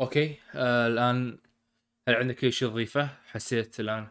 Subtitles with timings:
[0.00, 1.38] okay آه الآن
[2.08, 4.08] هل عندك أي شيء تضيفه؟ حسيت الآن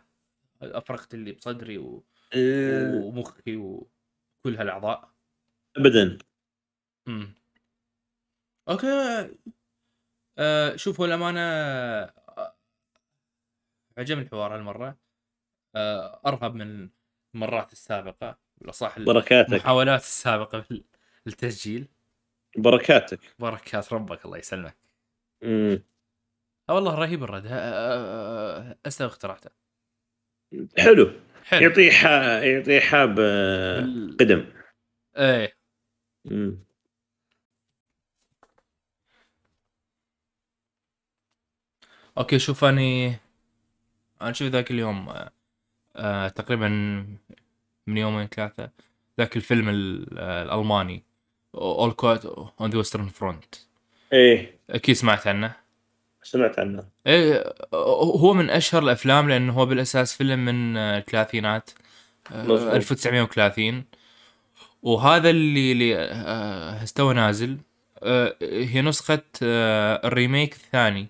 [0.61, 2.03] أفرغت اللي بصدري و...
[2.35, 5.13] أه، ومخي وكل هالأعضاء.
[5.77, 6.17] ابدا.
[7.07, 7.33] امم
[8.69, 8.87] okay
[10.37, 12.55] آه شوف هو الأمانة آه،
[13.97, 14.97] عجبني الحوار هالمرة.
[15.75, 16.89] آه أرهب من
[17.35, 19.49] المرات السابقة بالأصح بركاتك.
[19.53, 20.83] المحاولات السابقة في
[21.27, 21.87] التسجيل.
[22.57, 23.19] بركاتك.
[23.39, 24.82] بركات ربك الله يسلمك.
[25.43, 25.83] مم.
[26.69, 27.45] آه والله رهيب الرد.
[27.49, 29.49] آه استوى اخترعته
[30.77, 31.11] حلو.
[31.45, 31.61] حلو.
[31.61, 32.09] يعطيه حا...
[32.43, 33.79] يعطيه حاب آه،
[34.19, 34.45] قدم.
[35.17, 35.57] إيه.
[36.25, 36.57] مم.
[42.17, 43.15] أوكي شوف أني
[44.21, 45.31] أنا شوف ذاك اليوم آه
[45.95, 46.67] آه تقريبا
[47.87, 48.71] من يومين ثلاثة
[49.19, 51.03] ذاك الفيلم ال- آه، الألماني
[51.57, 52.23] All Quiet
[52.59, 53.72] on the Western Front.
[54.13, 54.59] إيه.
[54.69, 55.55] أكيد سمعت عنه.
[56.23, 56.83] سمعت عنه.
[57.07, 61.69] إيه هو من أشهر الأفلام لأنه هو بالأساس فيلم من الثلاثينات
[62.31, 62.73] آه، مظبوط.
[62.73, 63.83] 1930
[64.83, 67.57] وهذا اللي اللي آه، استوى نازل.
[68.03, 71.07] آه، هي نسخة آه، الريميك الثاني.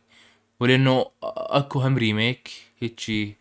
[0.60, 3.38] ولأنه أكو هم ريميك هيجي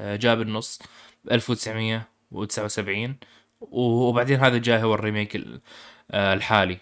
[0.00, 0.78] جاب النص
[1.24, 3.16] ب 1979
[3.60, 5.60] وبعدين هذا جاي هو ال remake ال-
[6.14, 6.78] الحالي.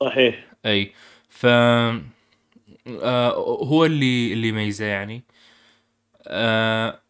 [0.00, 0.46] صحيح.
[0.66, 0.92] أي.
[1.36, 3.34] ف آه،
[3.64, 5.22] هو اللي اللي يميزه يعني.
[6.26, 7.00] آه،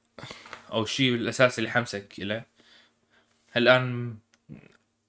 [0.73, 2.45] أو الشيء الاساسي اللي حمسك له
[3.57, 4.17] الان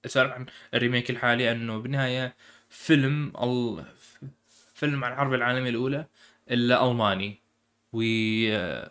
[0.06, 2.36] اسولف عن ال remake الحالي إنه بالنهاية
[2.70, 3.84] فيلم ال...
[4.74, 6.06] فيلم عن الحرب العالمية الأولى
[6.50, 7.40] إلا ألماني.
[7.92, 8.02] و
[8.50, 8.90] آه،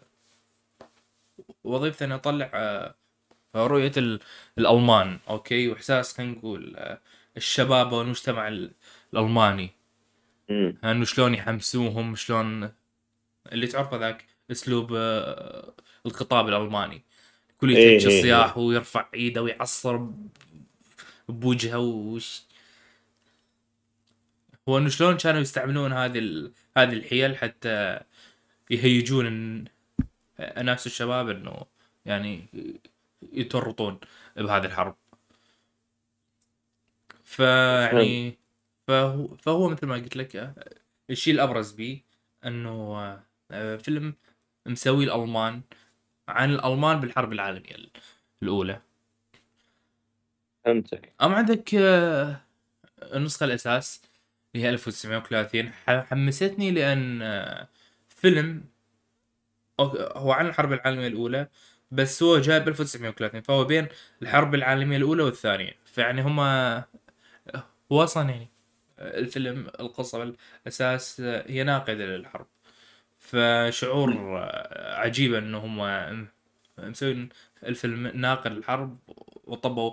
[1.63, 2.95] وظيفته إنه يطلع آه،
[3.55, 4.19] رؤية ال...
[4.57, 6.77] الألمان أوكي؟ وإحساس خلينا نقول
[7.37, 8.71] الشباب والمجتمع ال-
[9.13, 9.63] الألماني.
[9.63, 9.69] مم.
[10.83, 12.71] انه شلون يحمسوهم شلون
[13.51, 15.73] اللي تعرفه ذاك اسلوب آه،
[16.05, 17.03] الخطاب الألماني.
[17.57, 20.09] كل إيه، يتهج إيه، الصياح ويرفع إيده ويعصر
[21.29, 22.41] بوجهه وش.
[24.69, 26.51] هو إنه شلون كانوا يستعملون هذه ال...
[26.77, 27.99] هذه الحيل حتى
[28.69, 29.67] يهيجون الن-
[30.39, 31.65] الناس الشباب إنه
[32.05, 32.45] يعني
[33.33, 33.99] يتورطون
[34.35, 34.95] بهذه الحرب.
[37.23, 38.37] فيعني
[38.87, 40.55] فهو, فهو مثل ما قلت لك آه،
[41.09, 42.01] الشيء الأبرز بيه
[42.45, 42.97] إنه
[43.51, 44.13] آه، فيلم
[44.67, 45.61] مسوي الألمان
[46.29, 47.91] عن الألمان بالحرب العالمية ال-
[48.43, 48.81] الأولى.
[50.65, 51.13] فهمتك.
[51.21, 52.41] اما عندك آه،
[53.03, 54.01] النسخه الأساس
[54.55, 57.69] اللي هي 1930 ح- حمستني لأن آه،
[58.09, 58.63] فيلم
[60.15, 61.47] هو عن الحرب العالمية الأولى
[61.91, 63.87] بس هو جاي ب 1930 فهو بين
[64.21, 65.71] الحرب العالمية الأولى والثانية.
[65.85, 66.83] فيعني هما
[67.91, 68.47] هو أصلا يعني
[68.99, 72.47] الفيلم القصة بالاساس هي ناقدة للحرب.
[73.17, 74.37] فشعور
[74.75, 76.27] عجيب إنه هم
[76.77, 77.29] مسوين
[77.63, 78.97] الفيلم ناقد للحرب
[79.43, 79.91] وطبوا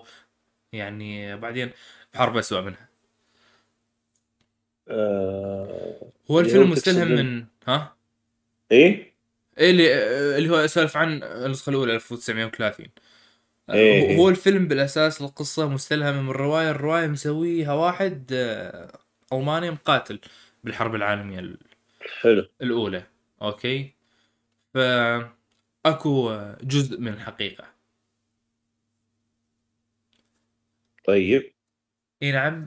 [0.73, 1.71] يعني بعدين
[2.15, 2.89] بحرب اسوء منها.
[4.89, 6.13] آه...
[6.31, 7.97] هو اللي الفيلم مستلهم من ها؟
[8.73, 9.15] إيه؟
[9.59, 9.95] إيه اللي
[10.39, 12.87] اللي هو اسولف عن النسخة الأولى 1930
[13.71, 14.17] إيه.
[14.19, 18.99] هو- الفيلم بالأساس القصة مستلهمة من الروايه الروايه مسويها واحد آه،
[19.33, 20.21] ألماني مقاتل
[20.65, 21.59] بالحرب العالمية ال-
[22.21, 22.47] حلو.
[22.63, 23.03] الأولى.
[23.43, 23.95] okay؟
[24.75, 24.79] ف
[25.87, 27.65] اكو جزء من الحقيقة.
[31.07, 31.53] طيب.
[32.23, 32.67] إي نعم.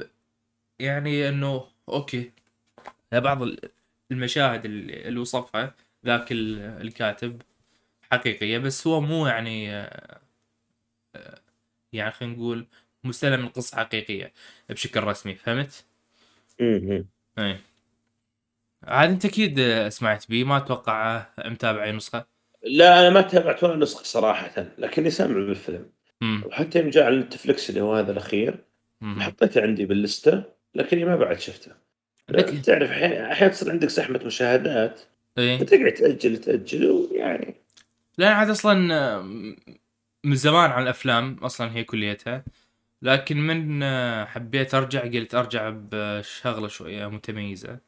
[0.79, 2.31] يعني إنه okay.
[3.12, 3.69] بعض ال-
[4.12, 5.75] المشاهد اللي وصفها
[6.06, 7.41] ذاك ال- الكاتب
[8.12, 10.22] حقيقية بس هو مو يعني آه، آه،
[11.94, 12.67] يعني خلينا نقول
[13.03, 14.33] مستلهم من قصه حقيقية
[14.69, 15.85] بشكل رسمي فهمت؟
[16.59, 17.05] مم.
[17.39, 17.57] اي
[18.83, 22.25] عاد أنت أكيد سمعت بيه ما أتوقع متابع اي نسخة
[22.63, 25.89] لا أنا ما تابعت ولا نسخة صراحة لكني سامع بالفيلم
[26.45, 28.63] وحتى يوم جاء على نتفلكس اللي هو هذا الأخير.
[29.03, 30.44] حطيته عندي باللستة
[30.75, 31.72] لكني ما بعد شفته
[32.29, 35.02] لك- تعرف أحيانا أحياناً تصير عندك زحمة مشاهدات
[35.37, 37.55] اي فتقعد تأجل تأجل ويعني
[38.17, 39.22] لأن عاد أصلا
[40.28, 42.44] من زمان عن الأفلام أصلا هي كليتها.
[43.02, 47.79] لكن من آه، حبيت أرجع قلت أرجع بشغلة شوية متميزة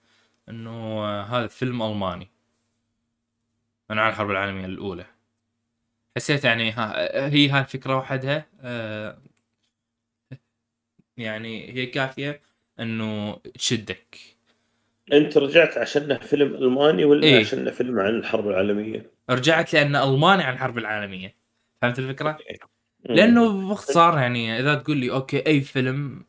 [0.50, 0.72] إنه
[1.06, 2.30] آه، هذا فيلم ألماني.
[3.90, 5.06] من عن الحرب العالمية الأولى.
[6.18, 6.94] حسيت يعني ها
[7.28, 9.22] هي هاي الفكرة وحدها آه،
[11.18, 12.42] يعني هي كافية
[12.80, 14.18] إنه تشدك.
[15.14, 17.40] أنت رجعت عشانه فيلم ألماني ولا إيه.
[17.40, 21.39] عشانه فيلم عن الحرب العالمية؟ رجعت لأن ألماني عن الحرب العالمية.
[21.82, 22.38] فهمت الفكرة؟
[23.06, 26.26] لأنه باختصار يعني إذا تقول لي okay أي فيلم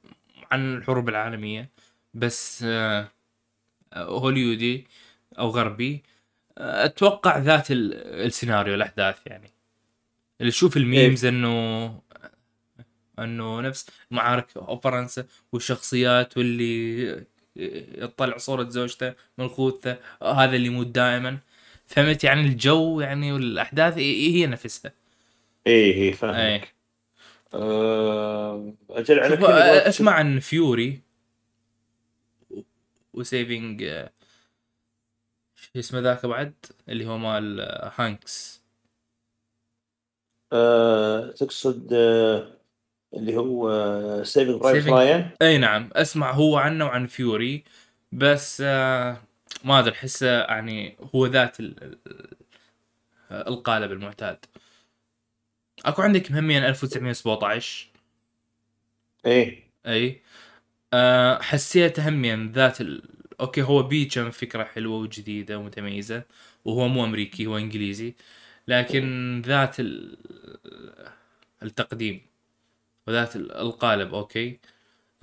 [0.50, 1.70] عن الحروب العالمية
[2.14, 3.08] بس آه،
[3.94, 4.86] هوليودي
[5.38, 6.02] أو غربي
[6.58, 7.94] أتوقع ذات ال-
[8.26, 9.50] السيناريو الأحداث يعني.
[10.40, 12.02] اللي تشوف ال memes إنه
[13.18, 14.46] إنه نفس معارك
[14.84, 17.26] فرنسا والشخصيات واللي
[17.56, 21.38] يطلع صورة زوجته من خوذته هذا اللي يموت دائما.
[21.86, 24.92] فهمت يعني؟ الجو يعني والأحداث هي نفسها.
[25.66, 26.36] إيه إيه فاهمك.
[26.36, 26.74] إيه.
[27.54, 31.00] آه، أجل على كذا اسمع عن Fury
[33.14, 34.10] و Saving آه،
[35.56, 36.54] شو اسمه ذاك بعد؟
[36.88, 38.60] اللي هو مال آه، هانكس.
[40.52, 42.56] آه، تقصد آه،
[43.14, 43.70] اللي هو
[44.24, 47.64] Saving Private Saving- Ryan إي نعم اسمع هو عنه وعن Fury
[48.12, 49.22] بس آه
[49.64, 52.36] ما أدري أحسه يعني هو ذات ال- ال-
[53.32, 54.44] القالب المعتاد.
[55.84, 57.88] أكو عندك مهميا 1917
[59.26, 59.70] إيه.
[59.86, 60.22] إي.
[60.92, 63.02] آه حسيته هميا ذات ال...
[63.40, 66.22] okay هو بي كم فكرة حلوة وجديدة ومتميزة
[66.64, 68.14] وهو مو أمريكي هو إنجليزي
[68.68, 70.16] لكن ذات ال...
[71.62, 72.20] التقديم
[73.06, 74.58] وذات ال- القالب okay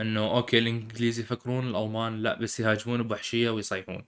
[0.01, 4.05] إنه أوكي الإنجليز يفكرون الألمان لا بس يهاجمون بوحشية ويصيحون.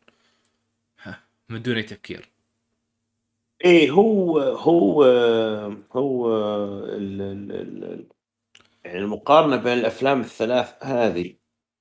[1.50, 2.30] من دون تفكير.
[3.66, 5.04] إيه هو هو
[5.92, 6.36] هو
[6.86, 8.06] ال ال ال
[8.86, 11.34] يعني المقارنة بين الأفلام الثلاث هذه.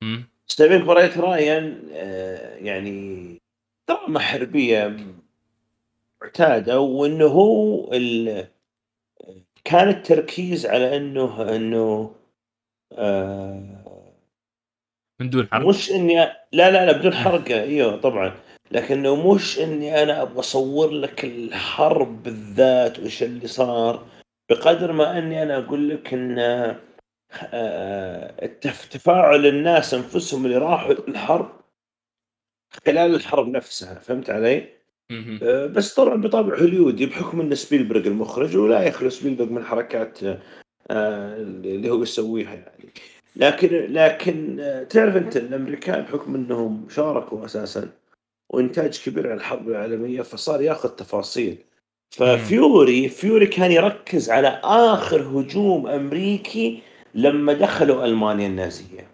[0.03, 0.29] امم
[0.61, 3.39] Private Ryan آه، يعني
[3.89, 4.97] دراما حربية
[6.23, 8.47] معتادة وإنه هو ال...
[9.65, 12.15] كان التركيز على إنه إنه
[12.93, 14.13] آه،
[15.21, 18.48] من دون حرب مش إني لا لا لا بدون حرق إيوه طبعا.
[18.71, 24.07] لكنه مش إني أنا أبغى أصور لك الحرب بالذات وإيش اللي صار
[24.51, 26.77] بقدر ما إني أنا أقول لك إن آه،
[28.45, 31.51] التف- تفاعل الناس أنفسهم اللي راحوا الحرب
[32.87, 34.69] خلال الحرب نفسها فهمت علي؟
[35.43, 40.19] آه، بس طبعا بطابع هوليودي بحكم إن سبيلبرغ المخرج ولا يخلو سبيلبرغ من حركات
[40.91, 42.89] آه، اللي هو يسويها يعني
[43.37, 47.89] لكن لكن آه، تعرف أنت الأمريكان بحكم إنهم شاركوا أساسا
[48.51, 51.59] وإنتاج كبير على الحرب العالمية فصار ياخذ تفاصيل
[52.11, 56.83] ففيوري فيوري كان يركز على آخر هجوم أمريكي
[57.15, 59.09] لما دخلوا ألمانيا النازية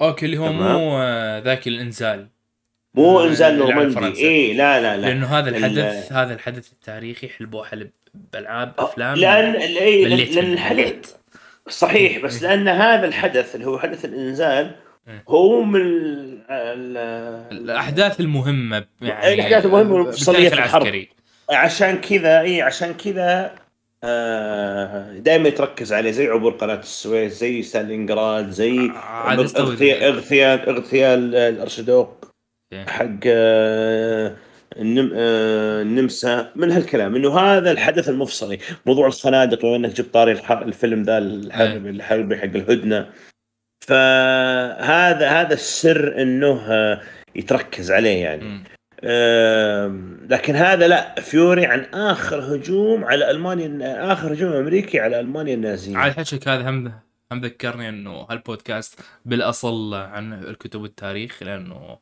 [0.00, 0.52] okay اللي هو.
[0.52, 0.98] مو
[1.44, 2.28] ذاك الإنزال
[2.94, 4.28] مو إنزال نورماندي.
[4.28, 7.90] اي لا لا لا لأنه هذا ال- الحدث هذا الحدث التاريخي حلبوه حلب
[8.32, 11.16] بألعاب آه، أفلام لأن إيه، لأن الحدث.
[11.68, 12.48] صحيح بس إيه.
[12.50, 14.76] لأن هذا الحدث اللي هو حدث الإنزال
[15.08, 15.24] إيه.
[15.28, 20.82] هو من ال- ال- الأحداث المهمة يعني والمفصلية بالتاريخ في الحرب.
[20.82, 21.08] العسكري
[21.50, 23.54] عشان كذا إي عشان كذا
[24.04, 28.90] آه دائما يتركز عليه زي عبور قناة السويس زي ستالينغراد زي
[29.44, 32.24] استوى اغتيال اغتيال اغتيال الارشدوق
[32.72, 32.84] إيه.
[32.86, 34.34] حق آه،
[34.78, 35.10] النم...
[35.14, 41.02] آه، النمسا من هالكلام إنه هذا الحدث المفصلي موضوع الخنادق بما انك جبت طاري الفيلم
[41.02, 43.06] ذا الحرب الحربي حق الهدنة
[43.80, 46.62] فهذا هذا السر إنه
[47.36, 48.64] يتركز عليه يعني.
[50.28, 55.96] لكن هذا لا Fury عن آخر هجوم على ألمانيا آخر هجوم أمريكي على ألمانيا النازية.
[55.96, 56.92] عاد حكيك هذا هم
[57.32, 61.98] هم ذكرني إنه هالبودكاست بالأصل عن الكتب والتاريخ لأنه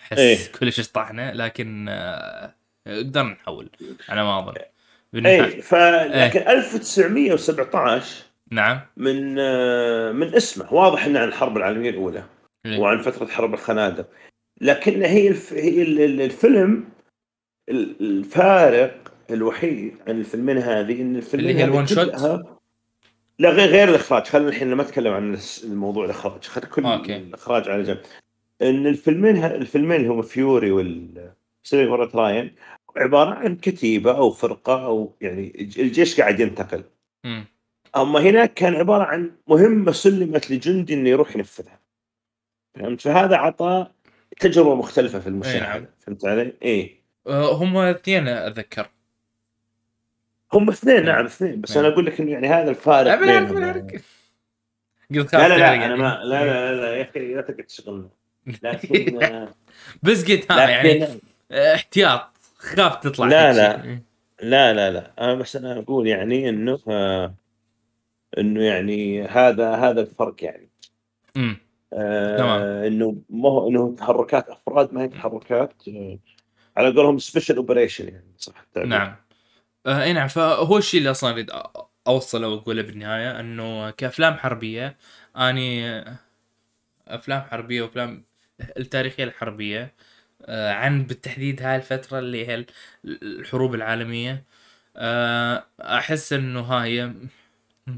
[0.00, 0.38] احس إيه.
[0.60, 2.54] كلش شطحنا لكن آه،
[2.86, 3.70] قدرنا نحول
[4.08, 4.54] على ما أظن.
[5.26, 12.24] اي ف لكن 1917 نعم من آه، من اسمه واضح إنه عن الحرب العالمية الأولى
[12.66, 12.78] إيه.
[12.78, 14.08] وعن فترة حرب الخنادق
[14.60, 15.52] لكن هي الف...
[15.52, 16.84] هي ال- ال- الفيلم
[17.68, 22.46] ال- الفارق الوحيد عن الفيلمين هذه إن الفيلمين اللي هي الون شوت؟
[23.38, 27.16] لا غير غير الإخراج خلينا الحين ما أتكلم عن الموضوع الإخراج خلينا كل okay.
[27.16, 27.98] الإخراج على جنب
[28.62, 31.30] إن الفيلمين ه- الفيلمين اللي هم Fury وال
[31.62, 32.54] Saving Private Ryan
[32.96, 36.82] عبارة عن كتيبة أو فرقة أو يعني الج- الجيش قاعد ينتقل
[37.24, 37.44] مم.
[37.96, 41.80] أما هناك كان عبارة عن مهمة سلمت لجندي إنه يروح ينفذها
[42.74, 43.86] فهمت فهذا عطى
[44.40, 45.86] تجربة مختلفة في إي المشاهده نعم.
[45.98, 48.90] فهمت علي؟ اي آه، هم اثنين أتذكر
[50.52, 51.04] هم اثنين نعم.
[51.04, 51.84] نعم اثنين بس نعم.
[51.84, 54.00] أنا أقول لك إنه يعني هذا الفارق أعرف بينهم أنا يعني.
[55.14, 55.96] قلت لا لا لا تحرق أنا يعني.
[55.96, 58.08] ما لا لا لا, لا يا أخي لا تقعد تشغلنا
[58.62, 59.18] لكن
[60.02, 61.08] بس قلت ها يعني
[61.52, 64.00] احتياط خاف تطلع لا، لا.
[64.42, 67.34] لا لا لا أنا بس أنا أقول يعني إنه آه،
[68.38, 70.70] إنه يعني هذا هذا الفرق يعني.
[71.36, 71.56] امم
[71.92, 72.62] آه تمام.
[72.62, 76.18] إنه ما هو إنه تحركات أفراد ما هي تحركات آه
[76.76, 78.90] على قولهم special operation يعني صح؟ التعبير.
[78.90, 79.16] نعم.
[79.86, 80.28] آه إي نعم.
[80.28, 81.50] فهو الشيء اللي أصلا أريد
[82.06, 84.96] أوصله وأقوله بالنهاية إنه كأفلام حربية
[85.36, 86.04] أني
[87.08, 88.24] أفلام حربية وأفلام
[88.76, 89.94] التاريخية الحربية
[90.42, 92.66] آه، عن بالتحديد هاي الفترة اللي هي
[93.04, 94.44] الحروب العالمية
[94.96, 97.12] آه، أحس إنه هاي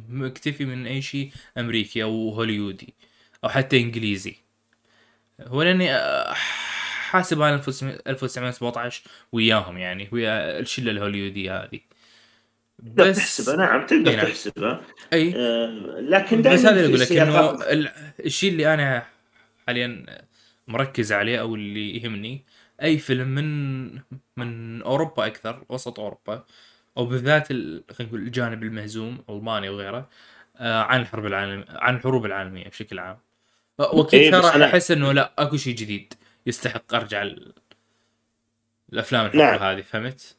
[0.09, 2.95] مكتفي من أي شيء أمريكي أو هوليودي
[3.45, 4.37] أو حتى إنجليزي.
[5.41, 6.33] هو لاني آه،
[7.11, 7.55] حاسب أنا
[8.07, 9.03] 1917
[9.33, 11.81] وياهم يعني ويا الشلة الهوليودية هذه.
[12.79, 13.57] بس تحسبها.
[13.57, 14.27] نعم تقدر نعم.
[14.27, 14.81] تحسبها.
[15.13, 15.35] أي.
[15.37, 17.91] آه لكن بس هذا اللي أقول لك إنه
[18.21, 19.07] الشيء اللي أنا
[19.67, 20.07] حاليا
[20.69, 22.45] مركز عليه أو اللي يهمني
[22.83, 24.01] أي فيلم من
[24.37, 26.45] من أوروبا أكثر وسط أوروبا
[26.99, 30.09] أو بالذات خلينا نقول الجانب المهزوم ألمانيا وغيره
[30.57, 33.19] آه عن الحرب العالميه عن الحروب العالمية بشكل عام
[33.79, 36.15] واكيد إيه ترى أحس إنه لا أكو شيء جديد
[36.47, 37.29] يستحق أرجع
[38.93, 39.63] الأفلام الحرب نعم.
[39.63, 40.37] هذه فهمت؟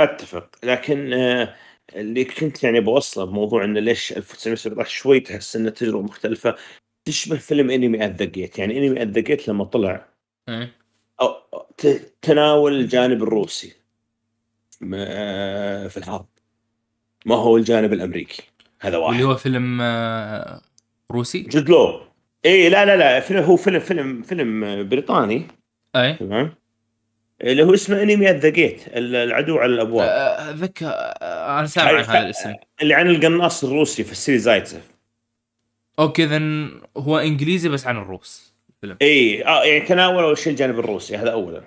[0.00, 1.54] أتفق لكن آه
[1.96, 6.56] اللي كنت يعني بوصله بموضوع إنه ليش 1917 شوي تحس إنه تجربة مختلفة
[7.04, 10.08] تشبه فيلم Enemy at the Gate يعني Enemy at the Gate لما طلع
[10.48, 10.72] إيه.
[11.20, 11.34] أو
[12.22, 13.85] تناول الجانب الروسي
[15.88, 16.26] في الحرب.
[17.26, 18.42] ما هو الجانب الأمريكي؟
[18.80, 19.12] هذا واحد.
[19.12, 20.60] اللي هو فيلم آه،
[21.10, 22.00] روسي؟ جود لو
[22.44, 25.46] اي لا لا لا فيلم هو فيلم فيلم فيلم بريطاني.
[25.96, 26.14] أي.
[26.14, 26.54] تمام.
[27.42, 30.08] اللي هو اسمه Enemy at the Gates العدو على الأبواب.
[30.08, 32.54] اتذكر آه، أنا سامع عن هذا الاسم.
[32.82, 34.96] اللي عن القناص الروسي في السيري زايتسف
[35.98, 38.54] أوكي اذا هو إنجليزي بس عن الروس.
[38.80, 38.96] فيلم.
[39.02, 41.62] اي آه يعني تناول أول شيء الجانب الروسي هذا اولا.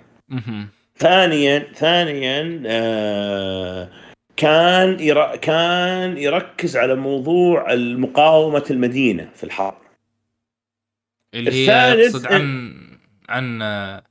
[1.00, 3.88] ثانيا ثانيا آه
[4.36, 5.36] كان ير...
[5.36, 9.78] كان يركز على موضوع المقاومة المدينة في الحرب.
[11.34, 12.76] اللي هي يقصد عن
[13.28, 14.02] عن آه،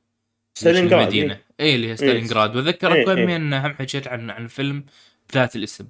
[0.55, 2.55] ستالينغراد المدينة؟ اي إيه اللي هي ستالينغراد.
[2.55, 3.35] واذكر إيه إيه.
[3.35, 4.83] ان هم حكيت عن عن فيلم
[5.33, 5.87] ذات الاسم.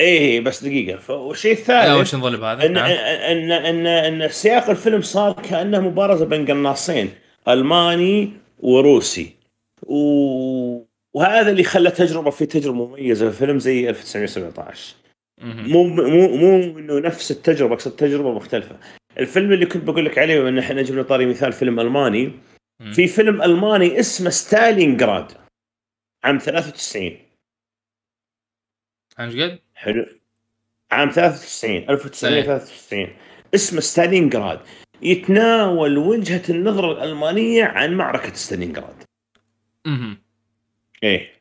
[0.00, 1.14] إيه بس دقيقة.
[1.14, 2.90] والشيء الثالث وش نظل بهذا؟ ان نعم.
[2.90, 7.10] ان ان إن سياق الفيلم صار كأنه مبارزة بين قناصين
[7.48, 9.37] ألماني وروسي.
[9.82, 10.88] و...
[11.14, 14.96] وهذا اللي خلى تجربة في تجربة مميزة في فيلم زي 1917
[15.42, 18.76] مو مو مو إنه نفس التجربة أقصد تجربة مختلفة.
[19.18, 22.32] الفيلم اللي كنت بقول لك عليه ان إحنا جبنا طاري مثال فيلم ألماني
[22.92, 25.32] في فيلم ألماني اسمه ستالينغراد
[26.24, 27.16] عام 93
[29.18, 30.06] عن جد؟ حلو.
[30.90, 33.16] عام 93 1993 إيه.
[33.54, 34.60] اسمه ستالينغراد.
[35.02, 38.97] يتناول وجهة النظر الألمانية عن معركة ستالينغراد.
[39.86, 40.16] أها
[41.02, 41.38] إيه.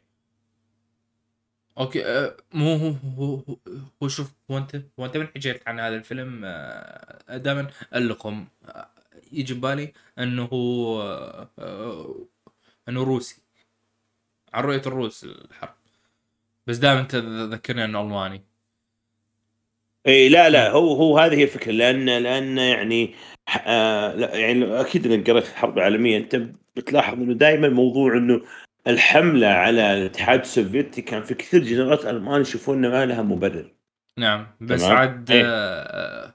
[1.78, 3.58] أوكي أه مو هو هو
[4.04, 8.90] هو شوف هو أنت هو أنت من حكيت عن هذا الفيلم أه دائما اللقم أه
[9.32, 11.02] يجي ببالي إنه هو
[11.60, 12.28] أه
[12.90, 13.42] إنه روسي.
[14.54, 15.76] عن رؤية الروس الحرب.
[16.68, 18.44] بس دائما انت تذكرني إنه ألماني.
[20.08, 21.72] اي لا لا هو هو هذه هي الفكرة.
[21.72, 23.16] لأن لأن يعني
[23.66, 26.36] آه لا يعني أكيد إنك قريت الحرب العالميه أنت
[26.78, 28.42] بتلاحظ إنه دائما موضوع إنه
[28.88, 33.74] الحملة على الاتحاد السوفيتي كان في كثير جنرالات ألمان يشوفون إنه ما لها مبرر.
[34.18, 36.34] نعم بس تمام؟ عاد إيه؟ آه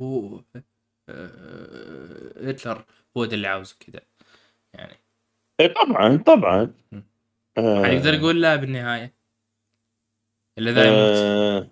[0.00, 0.40] هو
[1.08, 2.84] آه هتلر
[3.16, 4.00] هو ده اللي عاوزه كذا
[4.74, 4.96] يعني.
[5.60, 6.72] إيه طبعا طبعا.
[7.58, 9.14] آه يقدر يقول لا بالنهاية
[10.58, 11.68] إلا ذا آه.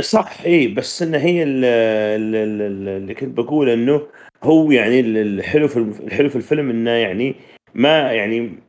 [0.00, 4.08] صح اي بس انه هي اللي كنت بقول إنه
[4.42, 7.34] هو يعني الحلو في الحلو في الفيلم إنه يعني
[7.74, 8.62] ما يعني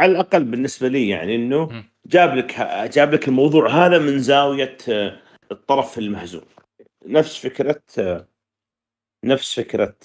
[0.00, 2.60] على الأقل بالنسبة لي يعني إنه جاب لك
[2.94, 5.20] جاب لك الموضوع هذا من زاوية آه،
[5.52, 6.44] الطرف المهزوم.
[7.06, 8.28] نفس فكرة آه،
[9.24, 9.96] نفس فكرة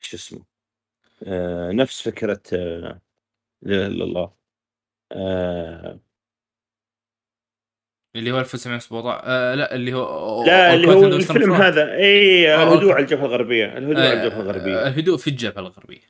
[0.00, 0.44] شو اسمه
[1.72, 3.00] نفس فكرة لا
[3.62, 4.30] إله إلا الله
[8.16, 11.92] اللي هو 1917 آه لا اللي هو لا اللي هو الفيلم هذا.
[11.92, 13.78] اي الهدوء على الجبهة الغربية.
[13.78, 14.86] الهدوء آه على الجبهة الغربية.
[14.88, 16.00] الهدوء في الجبهة الغربية.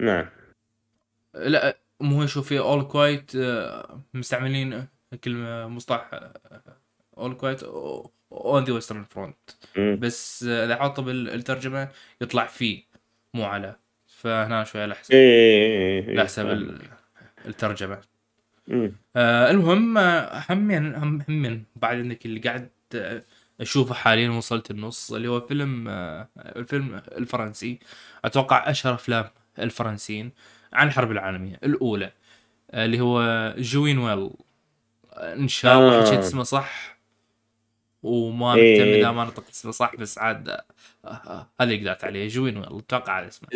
[0.00, 0.26] نعم.
[1.34, 3.32] لا مو شوف في all quiet
[4.14, 4.86] مستعملين
[5.24, 6.10] كلمه مصطلح
[7.18, 7.62] All Quiet
[8.32, 11.88] on the Western Front بس آه، إذا حطه بالترجمة
[12.20, 12.82] يطلع فيه
[13.34, 13.76] مو على.
[14.06, 16.76] فهنا شوية على حسب إيه حسب
[17.46, 18.00] الترجمة.
[19.16, 22.70] آه المهم آه، همين هم همين بعد إنك اللي قاعد
[23.60, 27.78] أشوفه حاليا وصلت النص اللي هو فيلم آه الفيلم الفرنسي.
[28.24, 29.24] أتوقع أشهر أفلام
[29.58, 30.32] الفرنسيين
[30.72, 31.60] عن الحرب العالمية.
[31.64, 32.12] الأولى
[32.70, 34.30] آه اللي هو جوين ويل.
[35.16, 36.06] إن شاء الله آه.
[36.06, 36.98] حكيت اسمه صح؟
[38.02, 38.78] وما إيه.
[38.78, 40.64] مهتم إذا ما نطقت اسمه صح بس عاد آه،
[41.04, 42.78] آه، هذا اللي قدرت عليه جوين ويل.
[42.78, 43.48] أتوقع هذا اسمه.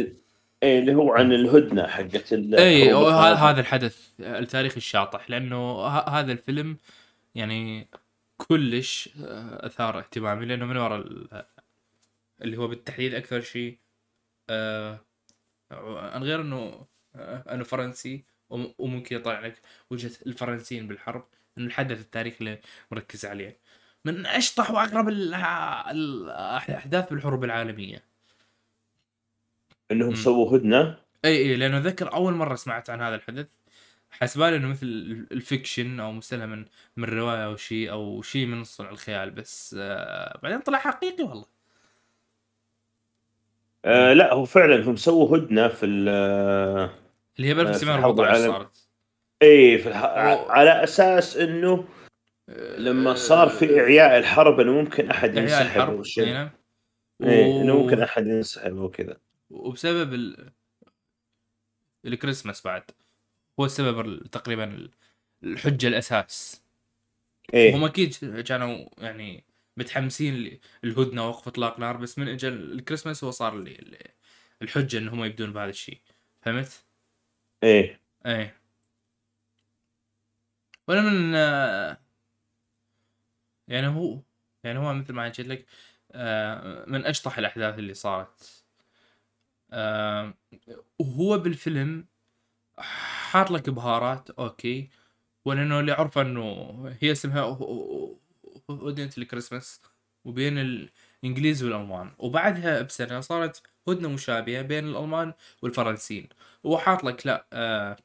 [0.63, 2.93] إيه اللي هو عن الهدنة حقت اي
[3.35, 6.77] هذا الحدث التاريخي الشاطح لأنه هذا الفيلم
[7.35, 7.89] يعني
[8.37, 11.07] كلش آه، أثار اهتمامي لأنه من وراء
[12.43, 13.79] اللي هو بالتحديد أكثر شيء
[14.51, 15.01] آه،
[15.71, 16.87] عن غير إنه
[17.17, 19.61] آه، أنه فرنسي وم- وممكن يطلع لك
[19.91, 21.25] وجهة الفرنسيين بالحرب
[21.59, 22.59] إنه الحدث التاريخي اللي
[22.91, 23.59] مركز عليه.
[24.05, 28.03] من أشطح وأقرب ال- الاحداث بالحروب العالمية.
[29.91, 30.15] إنهم مم.
[30.15, 30.97] سووا هدنة.
[31.25, 33.47] إي إي لأنه ذكر أول مرة سمعت عن هذا الحدث.
[34.11, 34.87] حسبالي إنه مثل
[35.33, 36.65] ال fiction أو مستلهم من
[36.97, 41.45] من رواية أو شيء أو شيء من صنع الخيال بس آه بعدين طلع حقيقي والله.
[43.85, 46.09] آه لا هو فعلا هم سووا هدنة في ال
[47.39, 48.89] اللي هي ب آه، في الحرب 1914 العالم- صارت؟
[49.43, 50.03] إي في الح...
[50.03, 51.89] أو- على أساس إنه
[52.79, 56.25] لما صار في إعياء الحرب إنه ممكن أحد ينسحب أو شيء.
[56.27, 56.51] إي نعم.
[57.23, 59.17] إنه ممكن أحد ينسحب أو كذا.
[59.51, 60.53] وبسبب ال...
[62.05, 62.83] الكريسماس بعد
[63.61, 64.91] هو السبب ال- تقريبا ال-
[65.45, 66.63] الحجة الأساس.
[67.55, 69.45] هم إيه أكيد كانوا يعني
[69.77, 74.11] متحمسين للهدنه ووقف إطلاق نار بس من أجل الكريسماس هو صار اللي
[74.63, 76.01] الحجة إن هم يبدون بهذا الشيء.
[76.43, 76.85] فهمت؟
[77.63, 78.01] إيه.
[78.27, 78.57] إيه.
[80.89, 81.35] وأنا من
[83.69, 84.21] يعني هو
[84.65, 85.67] يعني هو مثل ما قلت لك
[86.13, 88.56] آه، من أشطح الأحداث اللي صارت.
[89.73, 90.35] آه،
[90.99, 92.07] وهو بالفيلم
[92.79, 94.91] حاط لك بهارات أوكي.
[95.45, 96.43] ولأنه اللي عرفه إنه
[97.03, 97.43] هي اسمها
[98.71, 99.81] هدنة الكريسماس
[100.25, 102.13] وبين الإنجليز والألمان.
[102.19, 105.33] وبعدها بسنة صارت هدنة مشابهة بين الألمان
[105.63, 106.29] والفرنسيين.
[106.67, 107.97] هو حاط لك لا آه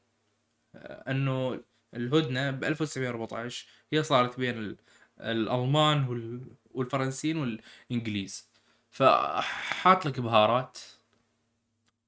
[0.76, 1.60] آه، إنه
[1.94, 4.76] الهدنة ب 1914 هي صارت بين ال-
[5.20, 8.50] الألمان وال- والفرنسيين والإنجليز.
[8.90, 10.78] فحاط لك بهارات.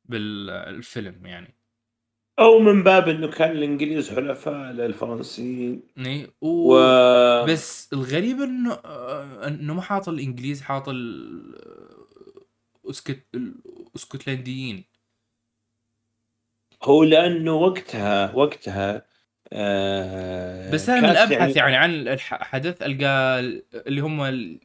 [0.05, 1.55] بالفيلم يعني.
[2.39, 7.45] أو من باب إنه كان الإنجليز حلفاء للفرنسيين إيه، و و...
[7.45, 11.55] بس الغريب إنه آه، إنه ما حاط الإنجليز حاط ال
[12.91, 14.85] اسكت الاسكتلنديين
[16.83, 19.07] هو لأنه وقتها وقتها
[19.53, 23.41] آه بس أنا من ابحث يعني عن الحدث ألقى
[23.75, 24.61] اللي هم ال...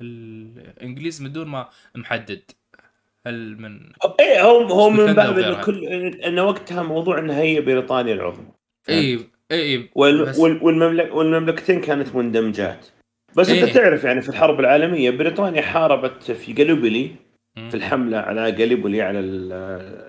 [0.00, 2.42] الإنجليز من دون ما محدد.
[3.26, 3.80] هل من
[4.20, 5.62] إيه هو هو من باب إنه.
[5.62, 5.84] كل
[6.24, 8.46] انه وقتها موضوع انها هي بريطانيا العظمى.
[8.88, 9.14] اي
[9.52, 12.86] اي اي وال بس- وال والمملك والمملكتين كانت مندمجات.
[13.36, 13.64] بس إيه.
[13.64, 17.10] انت تعرف يعني في الحرب العالمية بريطانيا حاربت في جاليبولي
[17.56, 17.68] مم.
[17.68, 19.52] في الحملة على جاليبولي على ال-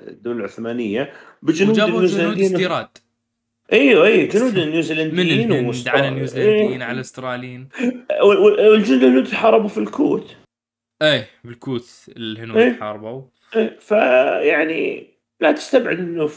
[0.09, 2.87] الدولة العثمانية بجنود وجابوا جنود استيراد.
[3.73, 6.87] إيوه إيوه جنود من النيوزيلنديين الهند وأسترا- على النيوزيلنديين إيه.
[6.87, 7.69] على الاستراليين
[8.23, 10.35] وال- وال- والجنود حاربوا في الكوت
[11.01, 12.73] إيه بالكوت الهنود إيه.
[12.79, 13.23] حاربوا.
[13.55, 15.07] إيه، فيعني
[15.39, 16.29] لا تستبعد انه.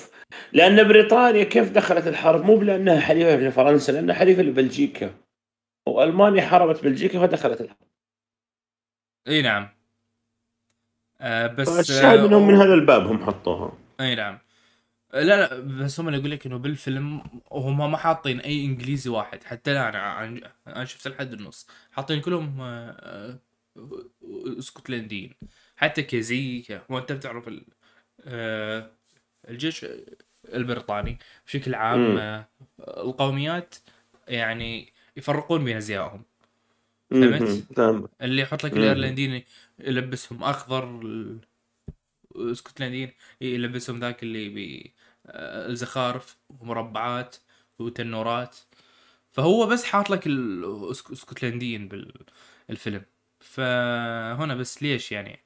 [0.53, 5.15] لأن بريطانيا كيف دخلت الحرب؟ مو لانها حليفة لفرنسا لأنها حليفة لبلجيكا.
[5.89, 7.79] وألمانيا حاربت بلجيكا فدخلت الحرب.
[9.29, 9.69] إي نعم.
[11.21, 13.79] آه بس فالشاهد آه، إنهم من هذا الباب هم حطوها.
[14.01, 14.39] إي نعم.
[15.15, 17.23] لا لا بس هم اللي يقول لك إنه بالفيلم
[17.53, 19.43] هم ما حاطين أي إنجليزي واحد.
[19.43, 21.69] حتى لا أنا عن- أنا شفت لحد النص.
[21.93, 23.39] حاطين كلهم آه، آه،
[24.59, 25.35] اسكتلنديين
[25.77, 27.65] حتى كزي وانت بتعرف ال-
[28.21, 28.91] آه،
[29.49, 29.87] الجيش
[30.49, 32.17] البريطاني بشكل عام مم.
[32.19, 32.49] آه،
[32.81, 33.75] القوميات
[34.29, 36.23] يعني يفرقون بين أزيائهم
[37.11, 37.65] فهمت؟
[38.23, 38.73] اللي يحط لك.
[38.73, 39.43] الأيرلنديين
[39.79, 41.39] يلبسهم أخضر ال-
[42.37, 44.95] الاسكتلنديين يلبسهم ذاك اللي بي
[45.27, 47.37] آه، الزخارف ومربعات
[47.79, 48.57] وتنورات
[49.33, 51.89] فهو بس حاط لك الاسكتلنديين
[52.69, 53.03] بالفيلم
[53.45, 55.41] فهنا بس ليش يعني؟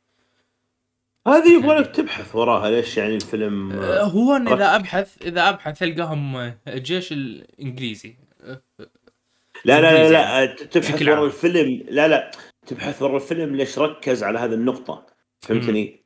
[1.26, 5.82] هذه يبغى لك تبحث وراها ليش يعني الفيلم آه، هو أنا إذا ابحث إذا أبحث
[5.82, 8.16] ألقاهم الجيش الإنجليزي.
[8.42, 8.60] آه،
[9.64, 10.12] لا لا لا, إنجليزي.
[10.12, 11.02] لا تبحث.
[11.02, 11.84] ورا الفيلم.
[11.90, 12.30] لا لا
[12.66, 15.06] تبحث ورا الفيلم ليش ركز على هذه النقطة.
[15.40, 16.02] فهمتني؟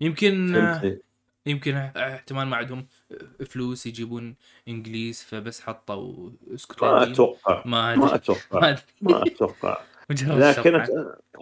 [0.00, 0.98] يمكن آه، فهمتني؟
[1.46, 2.86] يمكن احتمال ما عندهم
[3.46, 4.34] فلوس يجيبون
[4.68, 7.62] إنجليز فبس حطوا ما اسكتلنديين أتوقع.
[7.66, 8.60] ما ما أتوقع.
[8.60, 9.80] ما ما أتوقع.
[10.10, 10.86] لكن.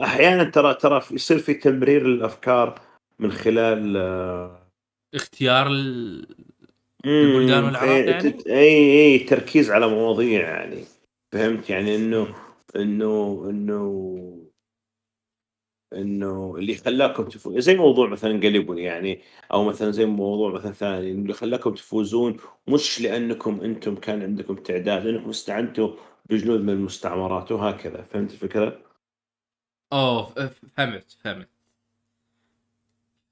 [0.02, 2.80] أحيانا ترى ترى يصير في تمرير الافكار
[3.18, 4.66] من خلال آه،
[5.14, 10.84] اختيار البلدان والأعراق إيه، يعني؟ اي اي تركيز على مواضيع يعني
[11.32, 12.34] فهمت يعني إنه
[12.76, 14.16] إنه إنه
[15.92, 19.20] إنه اللي خلاكم تفوزون زي موضوع مثلا قلبوا يعني
[19.52, 22.36] أو مثلا زي موضوع مثلا ثاني اللي خلاكم تفوزون
[22.68, 28.02] مش لأنكم أنتم كان عندكم تعداد لأنكم استعنتوا بجنود من المستعمرات وهكذا.
[28.02, 28.82] فهمت الفكرة؟
[29.92, 30.26] أوه
[30.76, 31.48] فهمت فهمت.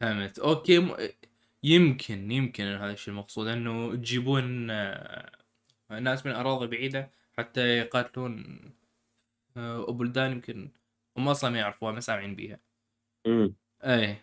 [0.01, 0.39] فهمت.
[0.39, 0.97] أوكي م...
[1.63, 5.31] يمكن يمكن هذا الشيء المقصود انه تجيبون آه،
[5.91, 8.61] ناس من أراضي بعيدة حتى يقاتلون
[9.57, 10.71] آه، بلدان يمكن
[11.17, 12.59] هم أصلا ما يعرفوها ما سامعين بيها.
[13.27, 14.23] امم إيه.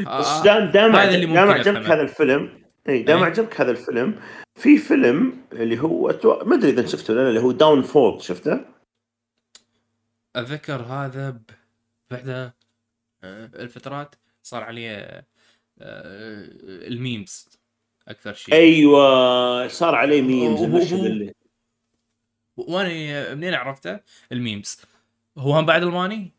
[0.00, 1.86] بس دام دام هذا اللي عجب- دام ممكن عجبك.
[1.90, 3.24] هذا الفيلم اي دام إيه.
[3.24, 4.20] عجبك هذا الفيلم
[4.54, 8.60] في فيلم اللي هو أتوقع- ما أدري إذا شفته ولا لا اللي هو Downfall شفته؟
[10.36, 11.50] اتذكر هذا ب-
[12.10, 12.52] بإحدى آه،
[13.54, 14.96] الفترات صار عليه
[15.80, 16.48] آه،
[16.88, 17.48] ال memes
[18.08, 21.34] أكثر شيء أيوه صار عليه memes المشهد اللي
[22.56, 24.00] وأنا منين عرفته؟
[24.32, 24.80] ال memes
[25.38, 26.32] هو هم بعد الماني؟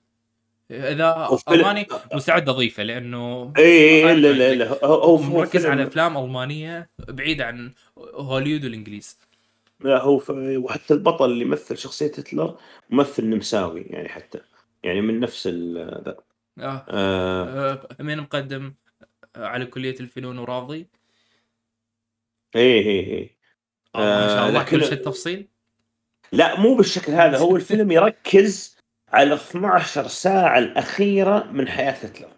[0.71, 6.89] إذا ألماني مستعد أضيفه لأنه اي اي لا لا لا هو مركز على أفلام ألمانية
[7.07, 9.19] بعيده عن هوليوود والإنجليز
[9.79, 10.21] لا هو.
[10.29, 12.57] وحتى البطل اللي يمثل شخصية هتلر
[12.89, 14.39] ممثل نمساوي يعني حتى
[14.83, 16.17] يعني من نفس ال ذا
[16.59, 16.85] آه.
[16.89, 17.73] آه...
[17.99, 18.03] آه.
[18.03, 18.73] من مقدم
[19.35, 20.87] على كلية الفنون وراضي
[22.55, 23.37] إيه إيه إيه
[23.95, 23.99] آه.
[24.21, 25.47] ما شاء الله لكن- كل شيء تفصيل
[26.31, 28.74] لا مو بالشكل هذا هو الفيلم يركز
[29.13, 32.29] على 12 ساعة الأخيرة من حياة هتلر.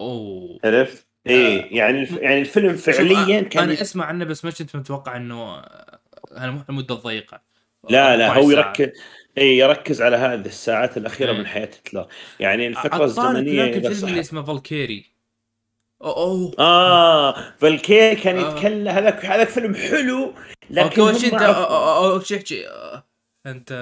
[0.00, 0.58] أوه.
[0.64, 2.12] عرفت؟ إيه يعني الف...
[2.12, 5.98] يعني الفيلم فعليا كان أنا أسمع عنه بس ما كنت متوقع إنه آه،
[6.68, 7.40] المدة ضيقه
[7.90, 8.50] لا لا 14 هو.
[8.50, 8.90] يركز
[9.38, 11.38] اي يركز على هذه الساعات الأخيرة إيه.
[11.38, 12.06] من حياة هتلر.
[12.40, 13.28] يعني الفترة إذا
[13.64, 15.14] الفيلم صح اللي اسمه Valkyrie.
[16.02, 16.54] أوه.
[16.58, 18.50] آه Valkyrie كان آه.
[18.50, 20.34] يتكلم هذاك هذاك فيلم حلو
[20.70, 21.24] لكن أوكي وش
[22.32, 23.04] أنت آه،
[23.46, 23.72] أنت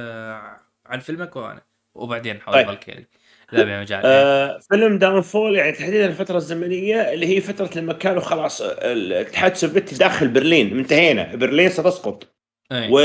[0.87, 1.72] عن فيلمك وأنا.
[1.95, 2.67] وبعدين حول طيب.
[2.67, 3.07] Valkyrie
[3.53, 8.61] لا بمجال آه فيلم Downfall يعني تحديدا الفترة الزمنية اللي هي فترة لما كانوا خلاص
[8.63, 11.35] الاتحاد السوفيتي داخل برلين انتهينا.
[11.37, 12.35] برلين ستسقط
[12.73, 12.89] إيه.
[12.93, 12.99] و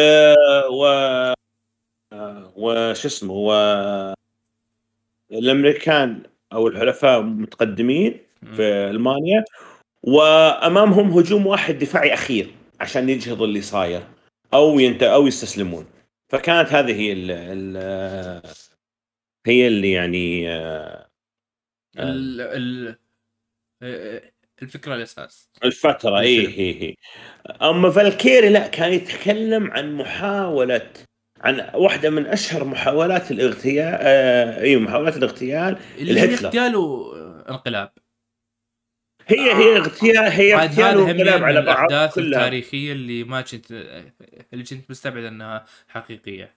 [0.71, 0.85] و
[2.13, 3.53] آه، وش اسمه؟ و
[5.31, 6.23] الأمريكان
[6.53, 8.19] أو الحلفاء متقدمين
[8.55, 9.43] في ألمانيا.
[10.03, 14.01] وأمامهم هجوم واحد دفاعي أخير عشان يجهضوا اللي صاير
[14.53, 15.85] أو ينت أو يستسلمون.
[16.29, 18.41] فكانت هذه هي ال ال
[19.47, 21.09] هي اللي يعني آه،
[21.99, 22.95] ال ال
[23.83, 24.31] آه،
[24.61, 26.47] الفكرة الاساس الفترة اي.
[26.47, 26.95] هي هي
[27.61, 30.93] أما فالكيري لا كان يتكلم عن محاولة
[31.41, 36.33] عن واحدة من أشهر محاولات الاغتيال آه اي محاولات الاغتيال اللي هي.
[36.33, 37.91] اغتيال وانقلاب
[39.27, 42.27] هي هي اغتيال هي اغتيال وانقلاب على بعض الأحداث كلها.
[42.39, 43.71] التاريخية اللي ما كنت
[44.53, 46.55] اللي كنت مستبعد أنها حقيقية.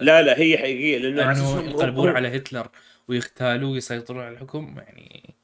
[0.00, 2.66] لا لا هي حقيقية لأنه انه هم- ينقلبون على هتلر
[3.08, 5.34] ويغتالوه ويسيطرون على الحكم يعني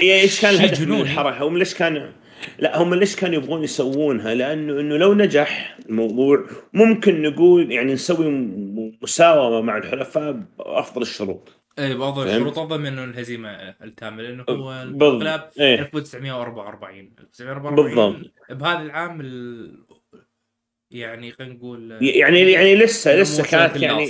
[0.00, 1.00] هي إيش كان الهدف من.
[1.00, 2.10] الحركه هم ليش كانوا
[2.58, 8.28] لا هم ليش كانوا يبغون يسوونها لأنه إنه لو نجح الموضوع ممكن نقول يعني نسوي
[9.02, 13.48] مساومة مع الحلفاء بأفضل الشروط اي بأفضل؟ الشروط أفضل من الهزيمة
[13.82, 14.72] التامة لأنه هو.
[14.72, 18.30] الانقلاب إيه 1944 1944 بالضبط.
[18.50, 19.70] بهذا العام ال...
[20.90, 24.06] يعني خلينا نقول يعني يعني لسه الأمور لسه كانت يعني.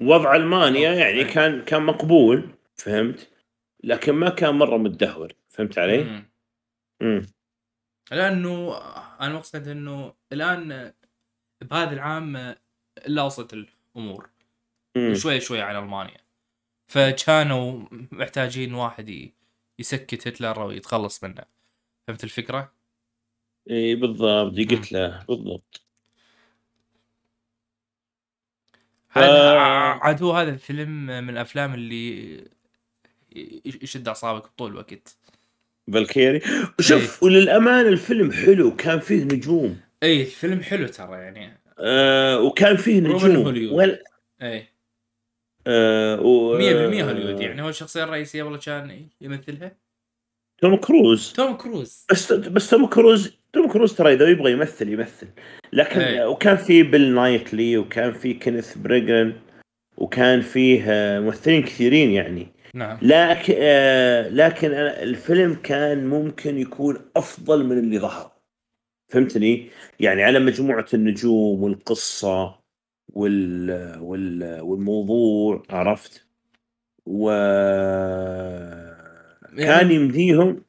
[0.00, 1.34] وضع ألمانيا يعني إيه.
[1.34, 3.30] كان كان مقبول فهمت
[3.84, 6.30] لكن ما كان مرة متدهور فهمت علي؟ مم.
[7.02, 7.26] امم
[8.10, 8.76] لأنه
[9.20, 10.92] أنا مقصد إنه الآن
[11.60, 12.54] بهذا العام
[13.06, 14.30] لاصت الأمور
[14.96, 15.14] أمم.
[15.14, 16.20] شوي شوي على ألمانيا
[16.86, 19.30] فكانوا محتاجين واحد
[19.78, 21.44] يسكت هتلر أو يتخلص منه
[22.06, 22.72] فهمت الفكرة؟
[23.70, 25.85] إي بالضبط قلت له بالضبط
[29.16, 32.36] عاد ف- عاد هو هذا الفيلم من الأفلام اللي
[33.64, 35.16] يش- يشد أعصابك طول الوقت.
[35.92, 36.36] Valkyrie.
[36.36, 36.64] إيه.
[36.80, 39.80] شوف وللأمانة الفيلم حلو كان فيه نجوم.
[40.02, 41.58] اي الفيلم حلو ترى يعني.
[41.78, 43.36] آه وكان فيه نجوم.
[43.36, 43.72] هوليوود.
[43.78, 44.02] وال...
[44.42, 44.68] اي
[45.66, 46.58] آه و...
[46.58, 46.62] 100%
[47.02, 47.62] هوليوود يعني.
[47.62, 49.85] هو الشخصية الرئيسية والله كان يمثلها.
[50.58, 55.28] توم كروز توم كروز بس بس توم كروز توم كروز ترى إذا يبغى يمثل يمثل
[55.72, 56.28] لكن إيه.
[56.28, 59.32] وكان في بيل نايي وكان في كينيث برانا
[59.96, 66.98] وكان فيه آه، ممثلين كثيرين يعني نعم لكن آه لكن أنا الفيلم كان ممكن يكون
[67.16, 68.32] أفضل من اللي ظهر
[69.08, 72.58] فهمتني؟ يعني على مجموعة النجوم والقصة
[73.12, 76.26] وال وال والموضوع عرفت؟
[77.06, 77.30] و
[79.56, 80.64] كان يمديهم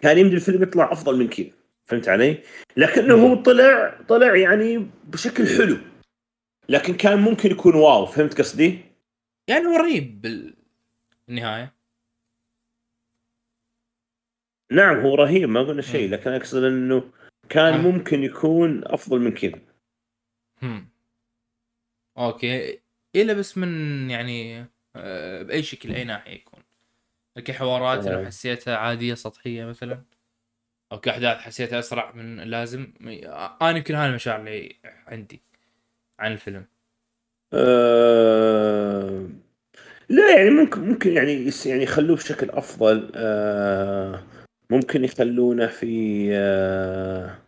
[0.00, 1.50] كان يمدي الفيلم يطلع أفضل من كذا
[1.86, 2.42] فهمت علي؟
[2.76, 5.78] لكنه هو طلع طلع يعني بشكل حلو
[6.68, 8.78] لكن كان ممكن يكون واو فهمت قصدي؟
[9.48, 10.20] يعني هو رهيب
[11.28, 11.78] بالنهاية
[14.70, 16.10] نعم هو رهيب ما قلنا شيء.
[16.10, 17.10] لكن أقصد إنه
[17.48, 17.80] كان.
[17.80, 19.60] ممكن يكون أفضل من كذا
[20.62, 20.88] هم.
[22.18, 22.80] أوكي
[23.16, 26.44] الا بس من يعني آه، بأي شكل أي ناحية
[27.40, 28.06] كحوارات.
[28.06, 30.04] لو حسيتها عادية سطحية مثلا.
[30.92, 32.92] أو كاحداث حسيتها أسرع من اللازم
[33.62, 35.42] أنا يمكن هاي المشاعر اللي عندي
[36.18, 36.66] عن الفيلم.
[37.54, 39.28] آه
[40.08, 43.12] لا يعني ممكن ممكن يعني يس- يعني يخلوه بشكل أفضل.
[43.14, 44.24] آه
[44.70, 47.38] ممكن يخلونه في آه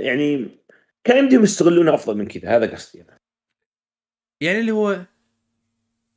[0.00, 0.48] يعني
[1.04, 2.56] كان يمديهم يستغلونه أفضل من كذا.
[2.56, 3.18] هذا قصدي أنا.
[4.42, 5.00] يعني اللي هو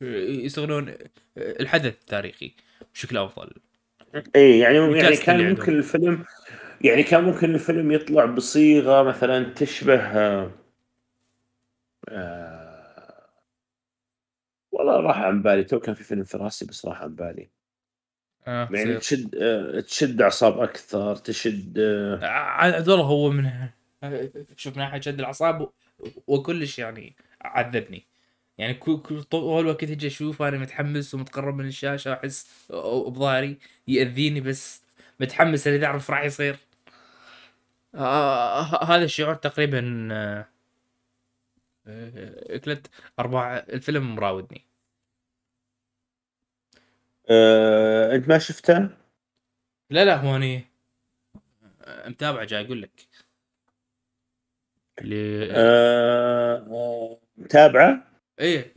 [0.01, 0.93] يستغلون
[1.37, 2.53] الحدث التاريخي
[2.93, 3.53] بشكل أفضل
[4.35, 5.73] إي يعني يعني كان ممكن.
[5.73, 6.25] الفيلم
[6.81, 10.51] يعني كان ممكن الفيلم يطلع بصيغة مثلا تشبه آه
[12.09, 13.29] آه
[14.71, 17.49] والله راح عن بالي تو كان في فيلم في راسي بس راح عن بالي
[18.47, 18.97] آه يعني.
[18.97, 23.49] تشد آه تشد أعصاب أكثر تشد آه عاد والله هو من
[24.55, 25.69] شوف من ناحية شد الأعصاب
[26.27, 28.08] وكلش يعني عذبني
[28.59, 32.67] يعني كل كل طول الوقت أجي أشوف أنا متحمس ومتقرب من الشاشة أحس
[33.07, 34.83] بظهري يأذيني بس
[35.19, 36.57] متحمس اللي أعرف راح يصير
[37.95, 40.45] آه هذا الشعور تقريبا آه،
[42.55, 42.87] إكلت
[43.19, 44.65] ارباع الفيلم مراودني
[47.29, 48.89] آه أنت ما شفته؟
[49.89, 50.65] لا لا هو اني
[51.83, 53.07] آه، متابعه جاي أقول لك
[55.01, 58.08] اللي آه آه متابعه؟
[58.39, 58.73] إيه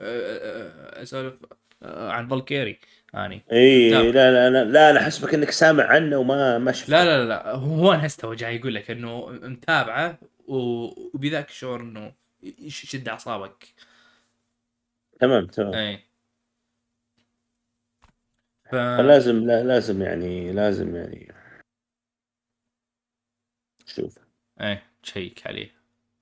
[1.02, 1.34] أسولف
[1.82, 2.78] عن فالكيري
[3.14, 3.42] أني.
[3.52, 3.90] اي.
[3.90, 4.02] لا.
[4.02, 6.90] لا لا لا أنا حسبك إنك سامع عنه وما ما شفته.
[6.90, 13.08] لا لا لا هو أنا هسه جاي يقول لك إنه متابعه وبذاك الشعور إنه يشد
[13.08, 13.64] أعصابك.
[15.20, 15.74] تمام تمام.
[15.74, 15.98] اي
[18.64, 21.34] ف فلازم لا لازم يعني لازم يعني.
[23.86, 24.18] شوف.
[24.60, 25.70] اي تشيك عليه.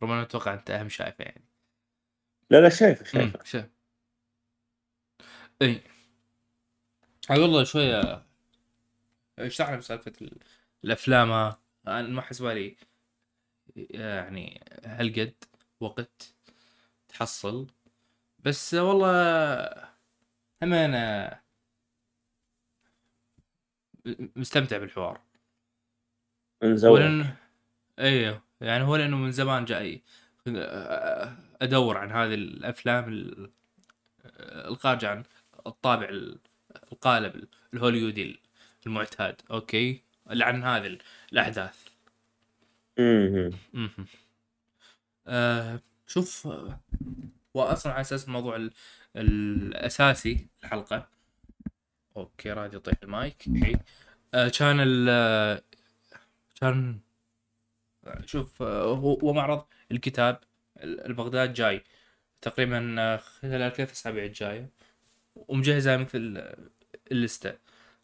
[0.02, 1.49] رغم انه أتوقع أنت أهم شايفه يعني.
[2.50, 3.44] لا لا شايفه شايفه.
[3.44, 3.66] شايف.
[5.62, 5.82] اي
[7.30, 8.26] عاد والله شوية.
[9.38, 10.38] اشتغلنا بسالفه ال-
[10.84, 11.60] الأفلام؟ ها.
[11.86, 12.76] أنا ما حسبالي
[13.76, 15.34] يعني هالقد
[15.80, 16.34] وقت
[17.08, 17.66] تحصل.
[18.38, 19.10] بس والله
[20.62, 21.40] هم أنا
[24.36, 25.20] مستمتع بالحوار.
[26.62, 27.34] نزوق ولأن
[27.98, 30.02] أيوه يعني هو لأنه من زمان جاي.
[31.62, 33.50] أدور عن هذه الأفلام ال-
[34.40, 35.22] الخارجه عن
[35.66, 36.38] الطابع ال-
[36.92, 38.40] القالب الهوليودي
[38.86, 40.98] المعتاد أوكي؟ عن هذه
[41.32, 41.88] الأحداث.
[45.26, 46.80] آه شوف آه،
[47.54, 48.72] واصلا على أساس الموضوع ال-
[49.16, 51.08] الأساسي الحلقة.
[52.16, 53.44] أوكي راضي يطيح المايك.
[54.34, 55.62] آه كان ال آه،
[56.60, 57.00] كان
[58.24, 60.34] شوف آه، هو معرض الكتاب.
[60.34, 60.49] ال-
[60.82, 61.84] البغداد جاي.
[62.42, 64.68] تقريبا آه، خلال الثلاث اسابيع الجاية.
[65.36, 66.54] ومجهزة مثل
[67.12, 67.58] اللستة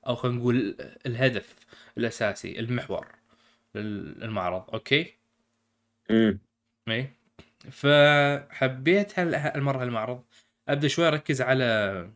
[0.06, 1.56] أو خلينا نقول الهدف
[1.98, 3.06] الأساسي المحور
[3.74, 4.70] لل- للمعرض.
[4.70, 5.14] أوكي؟
[6.10, 6.38] مم.
[6.88, 7.10] اي
[7.70, 10.24] فحبيت هال- هالمرة المعرض
[10.68, 12.10] أبدأ شوي أركز على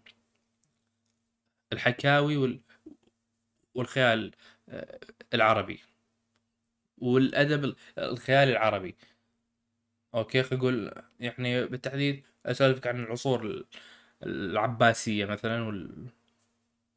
[1.72, 2.60] الحكاوي وال...
[3.74, 4.32] والخيال
[4.68, 5.00] آه،
[5.34, 5.80] العربي.
[6.98, 8.96] والأدب ال- الخيالي العربي.
[10.14, 13.66] أوكي خلينا نقول يعني بالتحديد اسولفك عن العصور ال-
[14.22, 16.06] العباسية مثلا وال...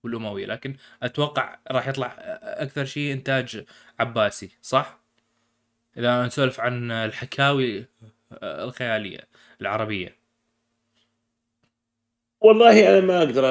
[0.03, 3.65] والأموية لكن أتوقع راح يطلع أكثر شيء إنتاج
[3.99, 4.99] عباسي صح؟
[5.97, 7.85] إذا نسولف عن الحكاوي
[8.43, 9.27] الخيالية
[9.61, 10.17] العربية
[12.41, 13.43] والله أنا ما أقدر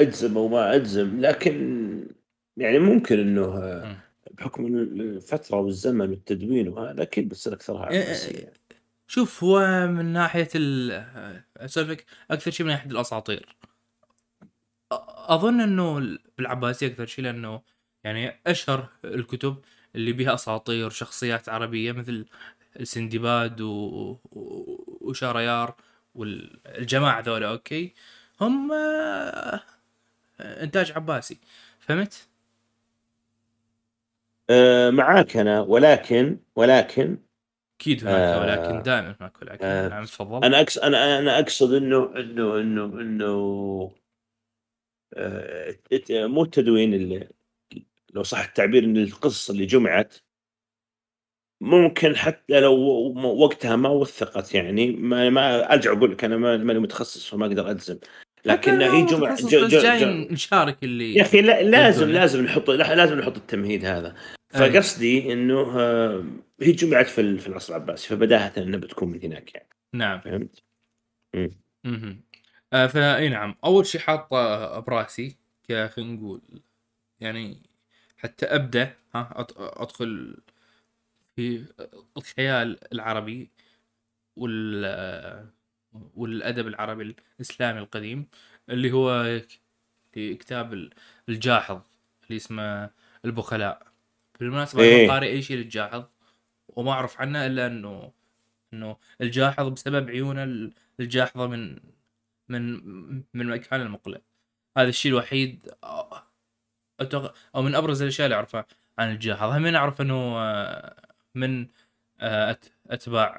[0.00, 1.84] أجزم أو ما أجزم لكن
[2.56, 3.96] يعني ممكن إنه آه،.
[4.30, 8.52] بحكم الفترة والزمن والتدوين وهذا أكيد بتصير أكثرها إيه، عباسية
[9.06, 10.92] شوف هو من ناحية ال
[12.30, 13.56] أكثر شيء من ناحية الأساطير.
[15.28, 17.62] أظن إنه بالعباسية أكثر شيء لأنه
[18.04, 19.56] يعني أشهر الكتب
[19.94, 22.26] اللي بها أساطير شخصيات عربية مثل
[22.80, 24.18] السندباد و...
[25.00, 25.74] وشاريار
[26.14, 27.94] والجماعة ذولا أوكي؟
[28.40, 28.72] هم
[30.40, 31.38] إنتاج عباسي.
[31.80, 32.28] فهمت؟
[34.50, 37.18] آه، معاك أنا ولكن ولكن
[37.80, 41.72] أكيد هناك آه، ولكن دائما هناك ولكن آه، نعم تفضل أنا أقصد أنا أنا أقصد
[41.74, 43.92] إنه إنه إنه إنه
[45.16, 45.76] آه،
[46.10, 47.28] مو التدوين اللي
[48.14, 50.14] لو صح التعبير إن القصص اللي جمعت
[51.60, 52.74] ممكن حتى لو
[53.24, 57.70] وقتها ما وثقت يعني ما, ما أرجع أقول لك أنا ما- ماني متخصص فما أقدر
[57.70, 57.98] اجزم
[58.44, 62.08] لكن هي جمع جاي ج- نشارك اللي يا أخي لا لازم.
[62.10, 64.14] لازم نحط لا- لازم نحط التمهيد هذا.
[64.54, 66.24] فقصدي إنه آه،
[66.60, 69.68] هي جمعت في في العصر العباسي فبداهة إنها بتكون من هناك يعني.
[69.92, 70.20] نعم.
[70.20, 70.62] فهمت؟
[72.72, 73.54] آه فاي نعم.
[73.64, 75.36] أول شيء حاطه براسي
[75.68, 76.42] خلينا نقول
[77.20, 77.62] يعني
[78.16, 80.36] حتى أبدأ ها أدخل
[81.36, 81.64] في
[82.16, 83.50] الخيال العربي
[84.36, 85.50] وال
[86.14, 88.26] والأدب العربي الإسلامي القديم
[88.68, 89.40] اللي هو
[90.12, 90.90] كتاب
[91.28, 91.80] الجاحظ
[92.24, 92.90] اللي اسمه
[93.24, 93.93] البخلاء.
[94.40, 95.04] بالمناسبة إيه.
[95.04, 96.04] أنا قارئ أي شيء للجاحظ
[96.68, 98.12] وما أعرف عنه إلا أنه
[98.72, 100.70] أنه الجاحظ بسبب عيونه
[101.00, 101.78] الجاحظة من
[102.48, 102.80] من
[103.34, 104.18] من مكان المقلع
[104.76, 105.68] هذا الشيء الوحيد
[107.54, 108.66] أو من أبرز الأشياء اللي أعرفها
[108.98, 109.50] عن الجاحظ.
[109.50, 110.96] هم أعرف أنه آه،
[111.34, 111.66] من
[112.20, 112.58] آه،
[112.90, 113.36] أتباع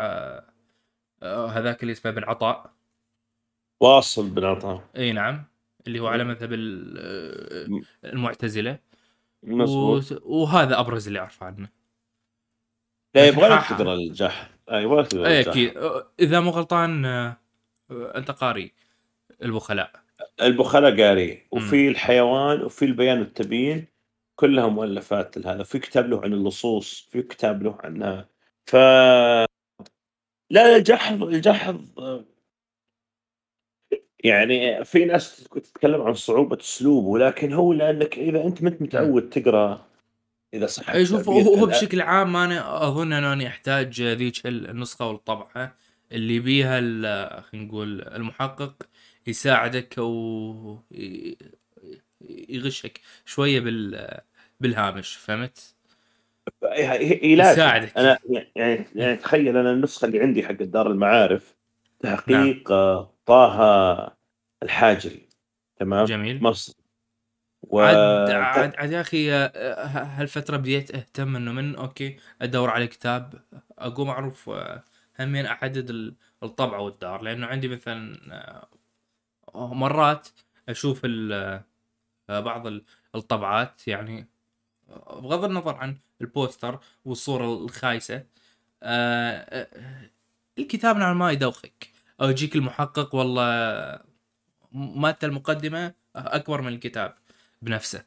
[1.23, 2.73] آه، هذاك اللي اسمه بن عطاء.
[3.81, 4.89] واصل بن عطاء.
[4.97, 5.43] إي نعم
[5.87, 6.53] اللي هو على مذهب
[8.03, 8.79] المعتزلة.
[9.45, 11.69] مزبوط وهذا أبرز اللي أعرفه عنه.
[13.15, 15.73] لا يبغى لك تقرأ الجح يبغى لك تقرأ أكيد.
[16.19, 17.05] إذا مو غلطان
[17.91, 18.73] أنت قاري
[19.41, 19.91] البخلاء.
[20.41, 21.47] البخلاء قاري.
[21.51, 23.87] وفي الحيوان وفي البيان والتبيين
[24.35, 25.63] كلها مؤلفات لهذا.
[25.63, 28.29] في كتاب له عن اللصوص في كتاب له عنها.
[28.65, 28.75] ف
[30.49, 31.81] لا الجحظ الجحظ
[34.25, 39.85] يعني في ناس تتكلم عن صعوبة اسلوبه لكن هو لأنك إذا أنت ما متعود تقرأ
[40.53, 45.75] إذا صح أي شوف هو بشكل عام أنا أظن أنه أنا أحتاج ذيك النسخة والطبعة
[46.11, 46.79] اللي بيها
[47.41, 48.75] خلينا نقول المحقق
[49.27, 50.79] يساعدك أو
[52.49, 54.07] يغشك شوية بال
[54.59, 55.75] بالهامش فهمت؟
[57.23, 58.17] يساعدك أنا
[58.55, 61.55] يعني يعني تخيل أنا النسخة اللي عندي حق دار المعارف
[61.99, 63.05] تحقيق نعم.
[63.25, 64.14] طه
[64.63, 65.29] الحاجري
[65.77, 66.43] تمام؟ جميل.
[66.43, 66.73] مصر.
[67.63, 67.79] و...
[67.79, 73.43] عاد عاد عاد يا أخي هالفترة بديت أهتم إنه من okay أدور على كتاب
[73.79, 74.51] أقوم أعرف
[75.19, 77.21] همين أحدد الطبعه والدار.
[77.21, 78.67] لأنه عندي مثلا
[79.55, 80.27] مرات
[80.69, 81.05] أشوف
[82.29, 82.67] بعض
[83.15, 84.27] الطبعات يعني
[85.09, 88.25] بغض النظر عن ال poster والصورة الخايسة
[90.59, 91.89] الكتاب نوعا ما يدوخك.
[92.21, 94.14] أو يجيك المحقق والله
[94.75, 97.15] مادة المقدمة أكبر من الكتاب
[97.61, 98.05] بنفسه.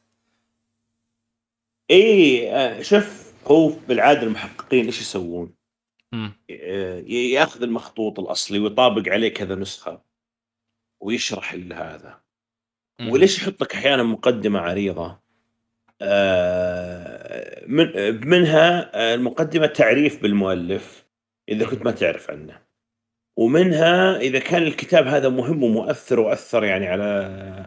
[1.89, 5.55] إيه شوف هو بالعادة المحققين إيش يسوون؟
[7.09, 10.01] ياخذ المخطوط الأصلي ويطابق عليه كذا نسخة
[10.99, 12.21] ويشرح هذا.
[13.01, 15.19] وليش يحط لك أحيانا مقدمة عريضة؟
[16.01, 17.91] آه من
[18.27, 21.05] منها المقدمة تعريف بالمؤلف
[21.49, 22.61] إذا كنت ما تعرف عنه.
[23.39, 27.03] ومنها إذا كان الكتاب هذا مهم ومؤثر وأثر يعني على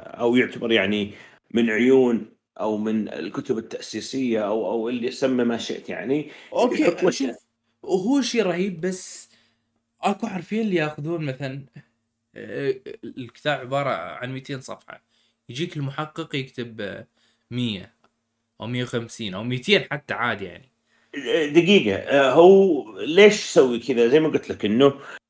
[0.07, 1.15] أو يعتبر يعني
[1.51, 2.27] من عيون
[2.61, 7.37] أو من الكتب التأسيسية أو أو اللي يسمى ما شئت يعني أوكي شوف
[7.83, 9.29] وهو شيء رهيب بس
[10.01, 11.63] أكو حرفيا اللي يأخذون مثلا
[12.35, 15.03] آه، الكتاب عبارة عن 200 صفحة.
[15.49, 17.05] يجيك المحقق يكتب
[17.51, 17.95] 100
[18.61, 20.69] أو 150 أو 200 حتى عادي يعني.
[21.53, 25.22] دقيقة آه، هو ليش يسوي كذا؟ زي ما قلت لك إنه آه،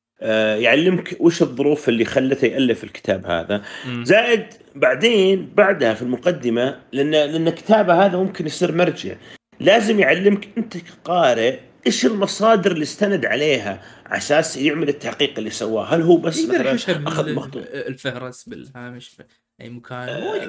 [0.59, 3.61] يعلمك وش الظروف اللي خلته يألف الكتاب هذا.
[4.03, 9.15] زائد بعدين بعدها في المقدمة لأن لأن كتابه هذا ممكن يصير مرجع.
[9.59, 15.85] لازم يعلمك أنت كقارئ إيش المصادر اللي استند عليها على أساس يعمل التحقيق اللي سواه.
[15.85, 16.75] هل هو بس مثلا
[17.07, 19.23] أخذ مخطوط؟ الفهرس بالهامش في
[19.61, 20.09] أي مكان.
[20.09, 20.45] آه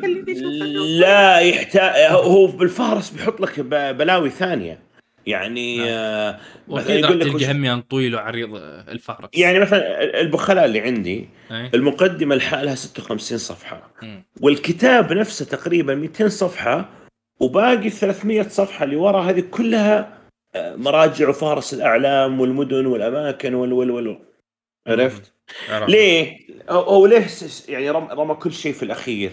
[0.98, 4.83] لا يحتاج هو بالفهرس بيحط لك بلاوي ثانية.
[5.26, 5.86] يعني نعم.
[5.88, 11.28] آه مثلا يقول لك تلقى هميان طويل وعريض آه، الفهرس يعني مثلا البخلاء اللي عندي
[11.50, 11.70] أي.
[11.74, 14.22] المقدمة لحالها 56 صفحة م.
[14.40, 16.88] والكتاب نفسه تقريبا 200 صفحة
[17.40, 20.18] وباقي 300 صفحة اللي ورا هذه كلها
[20.54, 24.18] آه، مراجع وفارس الأعلام والمدن والأماكن وال وال وال
[24.86, 25.32] عرفت؟
[25.88, 26.38] ليه؟
[26.70, 27.26] هو ليه
[27.68, 29.32] يعني رمى كل شيء في الأخير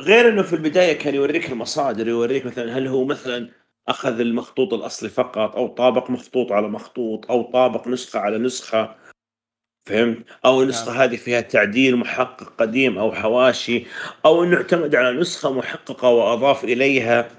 [0.00, 3.50] غير إنه في البداية كان يوريك المصادر يوريك مثلا هل هو مثلا
[3.88, 8.96] أخذ المخطوط الأصلي فقط أو طابق مخطوط على مخطوط أو طابق نسخة على نسخة
[9.88, 11.00] فهمت؟ أو النسخة نعم.
[11.00, 13.86] هذه فيها تعديل محقق قديم أو حواشي
[14.24, 17.30] أو انه اعتمد على نسخة محققة وأضاف إليها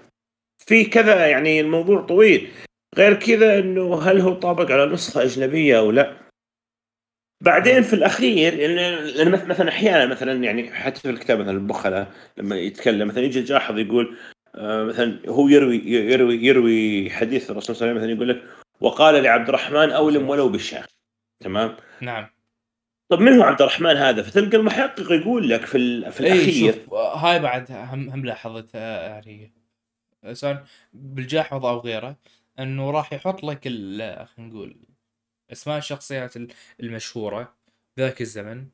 [0.58, 2.52] في كذا يعني الموضوع طويل
[2.98, 6.18] غير كذا إنه هل هو طابق على نسخة أجنبية أو لا؟
[7.42, 7.84] بعدين نعم.
[7.84, 13.24] في الأخير لأن مثلا أحيانا مثلا يعني حتى في الكتاب مثلا البخله لما يتكلم مثلا
[13.24, 14.18] يجي الجاحظ يقول
[14.58, 19.24] مثلا هو يروي يروي يروي حديث الرسول صلى الله عليه وسلم مثلا يقول لك وقال
[19.24, 20.84] لعبد الرحمن اولم ولو بالشام
[21.40, 22.28] تمام؟ نعم.
[23.10, 26.74] طب من هو عبد الرحمن هذا؟ فتلقى المحقق يقول لك في في الأخير.
[26.74, 29.54] شوف هاي بعد هم هم لاحظت يعني
[30.32, 32.18] سواء بالجاحظ أو غيره
[32.60, 34.76] إنه راح يحط لك خلينا نقول
[35.52, 36.34] أسماء الشخصيات
[36.80, 37.56] المشهورة
[38.00, 38.68] ذاك الزمن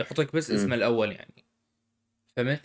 [0.00, 1.41] يحط لك بس اسمه الأول يعني.
[2.36, 2.60] فهمت؟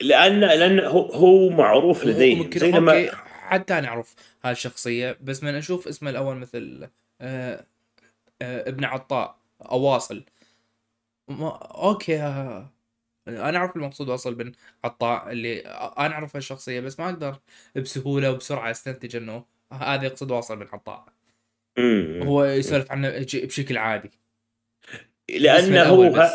[0.00, 4.14] لأن لأن هو هو معروف لديه زي لما حتى أنا أعرف
[4.44, 6.88] هاي الشخصيه بس من أشوف اسمه الأول مثل
[7.20, 7.66] آه
[8.42, 10.24] آه ابن عطاء اواصل
[11.28, 12.72] ما أوكي ها-
[13.28, 14.52] أنا أعرف المقصود واصل بن
[14.84, 15.60] عطاء اللي
[15.98, 17.38] أنا أعرف الشخصيه بس ما أقدر
[17.76, 21.06] بسهولة وبسرعة أستنتج إنه هذا يقصد واصل بن عطاء.
[22.22, 24.10] هو يسولف عنه بشكل عادي.
[25.28, 26.30] لأنه هو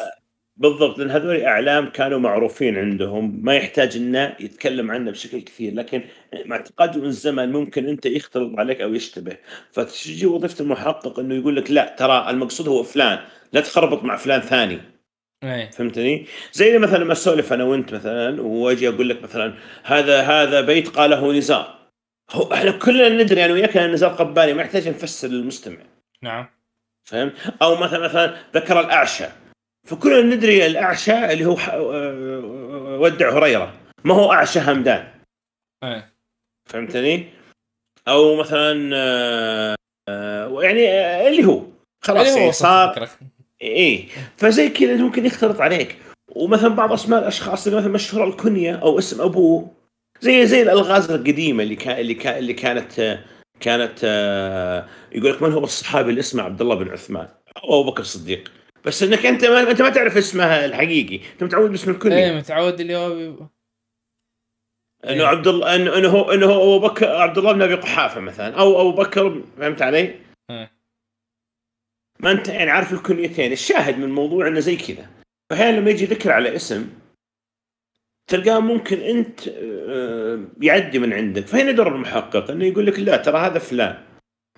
[0.58, 6.04] بالضبط لأن هذول إعلام كانوا معروفين عندهم ما يحتاج إنه يتكلم عنه بشكل كثير لكن
[6.46, 9.38] مع تقدم الزمن ممكن أنت يختلط عليك أو يشتبه.
[9.72, 13.20] فتجي وظيفة المحقق إنه يقول لك لا ترى المقصود هو فلان
[13.54, 14.80] لا تخربط مع فلان ثاني.
[15.44, 15.70] إيه.
[15.70, 19.54] فهمتني؟ زي مثلا لما اسولف أنا وأنت مثلا وأجي أقول لك مثلا
[19.84, 21.78] هذا هذا بيت قاله نزار.
[22.32, 25.78] هو إحنا كلنا ندري أنا وياك إن نزار قباني ما يحتاج نفسر للمستمع.
[26.22, 26.50] نعم.
[27.04, 29.26] فهمت؟ أو مثلا مثلا ذكر الأعشى.
[29.88, 33.74] فكلنا ندري الأعشى اللي هو آه، ودع هريره
[34.04, 35.08] ما هو أعشى همدان.
[35.84, 36.14] إيه.
[36.70, 37.26] فهمتني؟
[38.08, 39.76] أو مثلا آه،
[40.10, 41.64] آه، يعني آه، اللي هو.
[42.02, 43.10] خلاص اللي هو وصلت صار.
[43.62, 44.08] إيه.
[44.38, 45.98] فزي كذا ممكن يختلط عليك.
[46.36, 49.72] ومثلا بعض أسماء الأشخاص اللي مثلا مشهورة الكنية أو اسم أبوه.
[50.22, 53.20] زي زي الألغاز القديمة اللي كان اللي كان اللي كانت
[53.60, 54.04] كانت
[55.12, 57.28] يقول لك من هو الصحابي اللي اسمه عبد الله بن عثمان
[57.64, 58.52] أو أبو بكر الصديق.
[58.88, 61.20] بس إنك أنت ما أنت ما تعرف اسمه الحقيقي.
[61.34, 63.48] أنت متعود باسم الكنيه إيه متعود اللي هو بي-
[65.06, 68.22] إنه عبد الله انه إنه هو إنه هو أبو بكر عبد الله بن أبي قحافة
[68.22, 68.60] مثلا.
[68.60, 70.20] أو أبو بكر فهمت علي؟
[70.50, 70.72] إيه.
[72.20, 75.10] ما أنت يعني عارف الكنيتين الشاهد من الموضوع إنه زي كذا.
[75.50, 76.90] فاحيانا لما يجي ذكر على اسم
[78.28, 81.48] تلقاه ممكن أنت آه، يعدي من عندك.
[81.48, 84.04] فهنا دور المحقق إنه يقول لك لا ترى هذا فلان.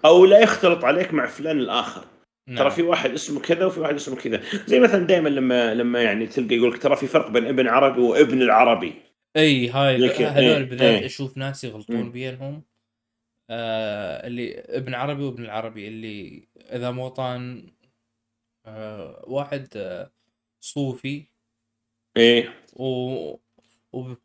[0.05, 2.05] أو لا يختلط عليك مع فلان الآخر.
[2.50, 2.58] نعم.
[2.58, 4.41] ترى في واحد اسمه كذا وفي واحد اسمه كذا.
[4.68, 8.02] زي مثلا دائما لما لما يعني تلقى يقول لك ترى في فرق بين ابن عربي
[8.02, 8.93] وابن العربي.
[9.38, 11.06] أي هاي هذول إيه، بالذات إيه.
[11.06, 12.12] أشوف ناس يغلطون.
[12.12, 12.64] بينهم.
[13.50, 17.72] آه اللي ابن عربي وابن العربي اللي إذا مو طان
[18.66, 20.12] آه واحد آه
[20.60, 21.24] صوفي.
[22.18, 22.54] إيه.
[22.74, 23.36] و
[23.93, 24.18] وب-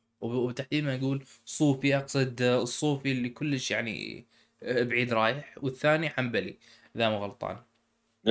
[0.73, 4.25] ما يقول صوفي أقصد الصوفي اللي كلش يعني
[4.63, 5.55] آه، بعيد رايح.
[5.63, 6.57] والثاني حنبلي
[6.97, 7.57] إذا مو غلطان.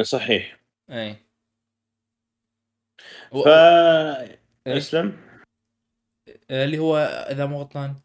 [0.02, 0.60] صحيح.
[0.90, 1.16] أي.
[3.32, 4.78] ف و- إيه.
[4.78, 5.18] أسلم.
[6.52, 6.98] آه، اللي هو
[7.32, 7.96] إذا مو غلطان.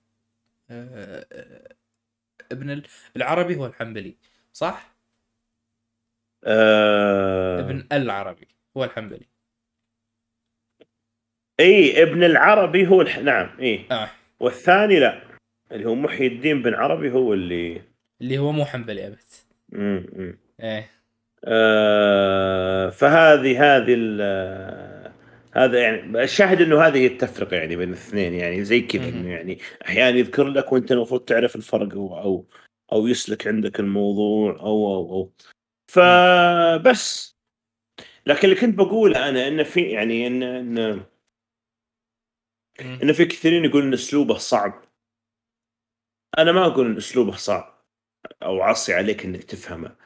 [0.71, 1.75] آه، آه،
[2.53, 2.87] ابن ال-
[3.17, 4.17] العربي هو الحنبلي
[4.53, 4.95] صح؟
[6.45, 7.61] آه...
[7.61, 9.27] ابن العربي هو الحنبلي.
[11.61, 13.19] إي ابن العربي هو الح...
[13.19, 13.87] نعم إي.
[13.91, 14.11] آه.
[14.41, 15.23] والثاني لا
[15.73, 17.83] اللي هو محي الدين بن عربي هو اللي
[18.21, 19.23] اللي هو مو حنبلي أبد.
[19.69, 20.07] مم.
[20.13, 20.39] مم.
[20.61, 20.79] إيه.
[20.79, 20.89] آه...
[22.91, 24.21] فهذه هذه ال...
[25.53, 29.09] هذا يعني الشاهد إنه هذه هي التفرقة يعني بين الاثنين يعني زي كذا.
[29.09, 32.47] إنه يعني أحيانا يذكر لك وأنت المفروض تعرف الفرق أو أو
[32.93, 35.33] أو يسلك عندك الموضوع أو أو أو.
[35.91, 37.37] فبس
[38.27, 41.03] لكن اللي كنت بقوله أنا انه في يعني ان ان.
[43.03, 44.85] انه في كثيرين يقولون إن أسلوبه صعب.
[46.39, 47.85] أنا ما أقول إن أسلوبه صعب
[48.43, 49.97] أو عصي عليك إنك تفهمه.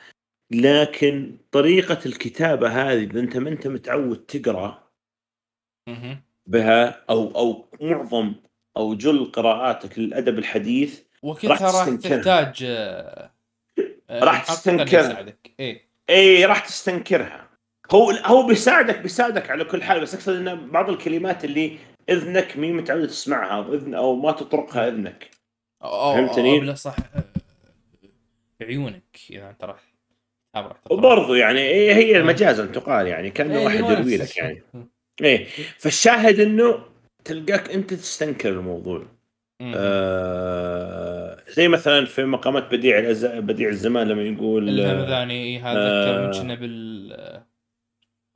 [0.55, 4.27] لكن طريقة الكتابة هذه إذا أنت ما أنت متعود
[5.89, 6.23] مهم.
[6.47, 8.35] بها أو أو معظم
[8.77, 11.89] أو جل قراءاتك للأدب الحديث وكلها راح.
[11.89, 13.31] تحتاج آه،
[14.11, 15.27] آه، راح تستنكرها.
[15.61, 17.49] إيه اي راح تستنكرها
[17.93, 21.79] هو هو بيساعدك بيساعدك على كل حال بس أقصد إن بعض الكلمات اللي
[22.11, 25.31] إذنك مي متعود تسمعها أو اذن أو ما تطرقها إذنك
[25.83, 27.25] أو- أو- فهمتني؟ أو صح آه،
[28.63, 29.92] عيونك إذا أنت راح
[30.91, 32.23] وبرضو يعني إيه هي.
[32.23, 34.63] مجازا تقال يعني كأنه إيه، واحد يروي لك يعني.
[35.23, 35.47] إيه
[35.79, 36.85] فالشاهد إنه
[37.25, 39.03] تلقاك أنت تستنكر الموضوع.
[39.75, 43.27] آه زي مثلا في مقامات بديع الأز...
[43.27, 46.43] بديع الزمان لما يقول الهمذاني إيه، هذا آه.
[46.43, 47.13] كنا بال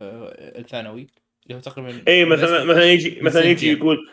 [0.03, 1.07] آه، الثانوي
[1.47, 3.73] اللي هو تقريبا اي مثلا مثلا يجي مثلا يجي.
[3.73, 4.09] يقول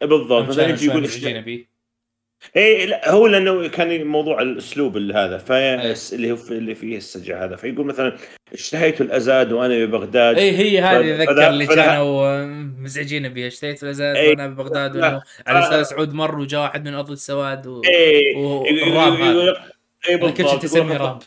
[0.00, 1.08] بالضبط مثلا يجي يقول
[2.56, 5.94] اي لا هو لأنه كان موضوع الأسلوب اللي هذا في إيه.
[6.12, 7.56] اللي هو اللي فيه السجع هذا.
[7.56, 8.16] فيقول مثلا
[8.52, 10.38] اشتهيت الأزاد وأنا ببغداد.
[10.38, 12.44] اي هي هذه ذكر اللي كانوا آه،
[12.78, 14.30] مزعجين بها اشتريت الازاز إيه.
[14.30, 14.96] وأنا ببغداد.
[14.96, 17.82] وانه على الاستاذ سعود مر وجاء واحد من أرض السواد و...
[17.84, 19.56] اي والراب هذا.
[20.08, 21.18] اي أنا كل شيء بالضبط راب.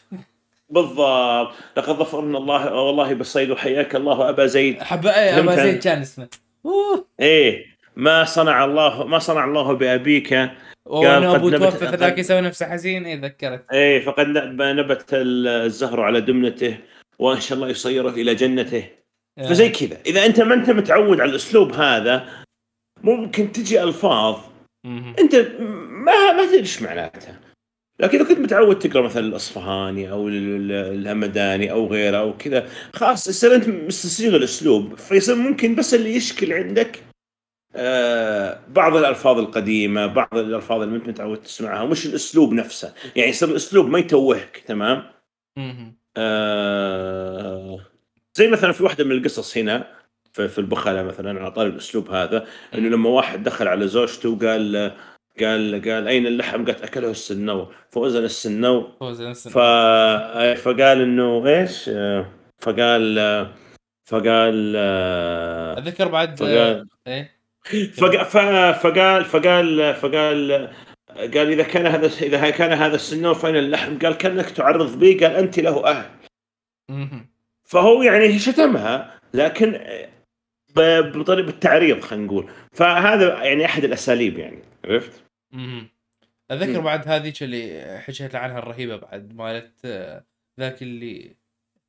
[0.70, 1.54] بالضبط.
[1.78, 4.82] لقد ظفرنا الله والله بالصيد وحياك الله ابا زيد.
[4.84, 5.56] حب اي أبا.
[5.56, 6.28] زيد كان اسمه.
[6.66, 7.06] أوه.
[7.20, 7.69] إيه.
[8.00, 10.34] ما صنع الله ما صنع الله بأبيك.
[10.86, 16.02] قد أبو نبت- توفى فذاك يسوي نفسه حزين اي ذكرت إيه فقد نب- نبت الزهر
[16.02, 16.78] على دمنته
[17.20, 18.84] وإن شاء الله يصيره إلى جنته.
[19.40, 19.50] آه.
[19.50, 19.98] فزي كذا.
[20.06, 22.30] إذا أنت ما أنت متعود على الأسلوب هذا
[23.04, 24.38] ممكن تجي ألفاظ.
[25.20, 25.36] أنت
[25.90, 27.40] ما ما تدري إيش معناتها.
[28.00, 32.70] لكن إذا كنت متعود تقرأ مثلا الأصفهاني أو ال- ال- الهمداني أو غيره أو كذا
[32.94, 34.96] خلاص يصير أنت مستصيغ الأسلوب.
[34.96, 37.00] فيصير ممكن بس اللي يشكل عندك
[37.76, 42.94] آه بعض الألفاظ القديمة بعض الألفاظ اللي انت متعود تسمعها مش الأسلوب نفسه.
[43.16, 45.04] يعني يصير الأسلوب ما يتوهك تمام.
[46.18, 47.80] آه
[48.34, 49.88] زي مثلا في واحدة من القصص هنا
[50.34, 54.92] في, في البخله مثلا على طاري الأسلوب هذا إنه لما واحد دخل على زوجته وقال
[55.40, 59.58] قال قال أين اللحم؟ قالت أكله السنور فوزن السنور فوز نفس- ف...
[60.64, 62.26] فقال إنه إيش؟ آه،
[62.60, 63.52] فقال آه،
[64.08, 67.39] فقال آه، أتذكر بعد فقال إيه؟
[67.94, 68.38] فق- ف-
[68.88, 70.52] فقال فقال فقال
[71.18, 75.36] قال إذا كان هذا إذا كان هذا السنور فاين اللحم؟ قال كأنك تعرض بي قال
[75.36, 76.10] أنت له أهل.
[77.64, 79.82] فهو يعني شتمها لكن
[80.76, 85.24] بطريقه بالتعريض خلينا نقول فهذا يعني أحد الأساليب يعني عرفت؟
[86.52, 86.80] اتذكر.
[86.80, 90.24] بعد هذيك اللي حكيت عنها الرهيبة بعد مالت آه،
[90.60, 91.36] ذاك اللي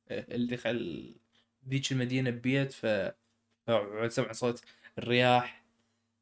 [0.09, 1.11] آه، اللي خل
[1.69, 2.85] ذيك المدينة ببيت ف
[4.07, 4.61] سمع صوت
[4.97, 5.60] الرياح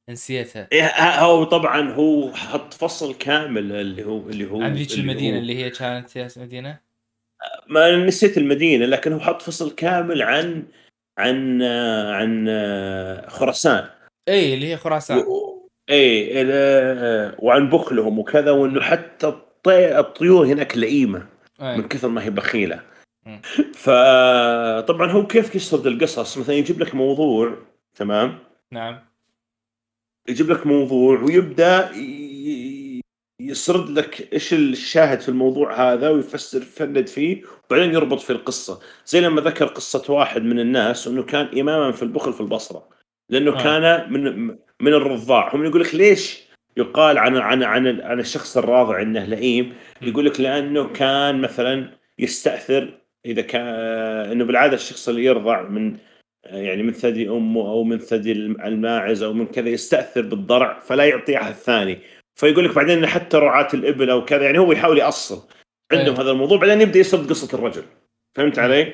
[0.09, 0.67] نسيتها.
[0.71, 0.85] إيه،
[1.19, 5.55] هو طبعا هو حط فصل كامل اللي هو اللي هو عن ذيك المدينة هو اللي
[5.65, 6.79] هي كانت مدينة؟
[7.67, 10.63] ما نسيت المدينة لكن هو حط فصل كامل عن
[11.17, 13.89] عن آه، عن آه، خراسان.
[14.29, 15.17] اي اللي هي خراسان.
[15.17, 21.25] و- إيه ال- وعن بخلهم وكذا وإنه حتى الطي- الطيور هناك لئيمة
[21.59, 21.81] من أي.
[21.81, 22.81] كثر ما هي بخيلة.
[23.73, 27.53] فطبعا هو كيف يسرد القصص؟ مثلا يجيب لك موضوع
[27.95, 28.39] تمام؟
[28.71, 28.99] نعم.
[30.29, 31.91] يجيب لك موضوع ويبدأ
[33.41, 38.79] يسرد لك إيش الشاهد في الموضوع هذا ويفسر يفند فيه وبعدين يربط في القصة.
[39.05, 42.89] زي لما ذكر قصة واحد من الناس إنه كان إماما في البخل في البصرة.
[43.29, 43.63] لأنه آه.
[43.63, 44.47] كان من
[44.79, 45.55] من الرضاع.
[45.55, 50.39] هم يقول لك ليش؟ يقال عن عن عن عن الشخص الراضع انه لئيم يقول لك
[50.39, 53.65] لأنه كان مثلا يستأثر إذا كان
[54.31, 55.97] إنه بالعادة الشخص اللي يرضع من
[56.51, 61.49] يعني من ثدي أمه أو من ثدي الماعز أو من كذا يستأثر بالضرع فلا يعطيها
[61.49, 61.99] الثاني
[62.39, 65.43] فيقول لك بعدين حتى رعاة الإبل أو كذا يعني هو يحاول يأصل
[65.91, 66.21] عندهم أيه.
[66.21, 67.83] هذا الموضوع بعدين يبدأ يسرد قصة الرجل
[68.37, 68.93] فهمت علي؟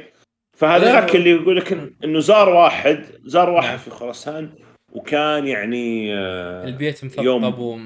[0.57, 3.77] فهذا لا، ذاك اللي يقول لك إنه زار واحد زار واحد نعم.
[3.77, 4.49] في خراسان
[4.93, 7.79] وكان يعني آه، البيت يوم- مثقب و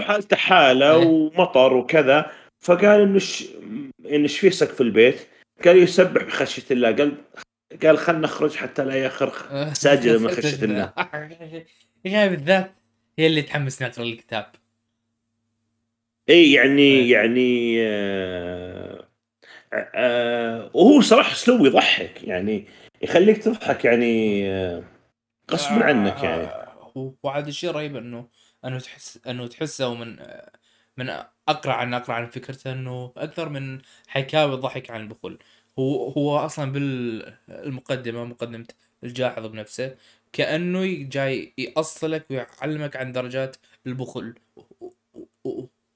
[0.00, 1.06] حالته حاله إيه.
[1.06, 2.30] ومطر وكذا
[2.64, 5.26] فقال إنه إيش في سقف البيت؟
[5.64, 7.12] قال يسبح بخشية الله قال
[7.82, 9.72] قال خلنا نخرج حتى لا يخرخ.
[9.72, 10.92] ساجدا من خشية الله.
[10.98, 12.72] أخي بالذات
[13.18, 14.52] هي اللي تحمسني اقرا الكتاب.
[16.28, 17.12] إي يعني إيه.
[17.12, 19.08] يعني آه
[19.72, 22.66] آه وهو صراحة أسلوبه يضحك يعني
[23.02, 24.84] يخليك تضحك يعني آه
[25.50, 26.42] غصبا عنك يعني.
[26.42, 28.28] آه، وعاد الشيء رهيب إنه
[28.64, 30.16] إنه تحس إنه تحسه من
[30.96, 31.10] من
[31.48, 35.38] اقرا عن اقرا عن فكرته إنه أكثر من حكاوي الضحك عن البخل.
[35.78, 38.66] هو هو أصلا بالمقدمة مقدمة
[39.04, 39.96] الجاحظ بنفسه
[40.32, 43.56] كأنه جاي يأصلك ويعلمك عن درجات
[43.86, 44.34] البخل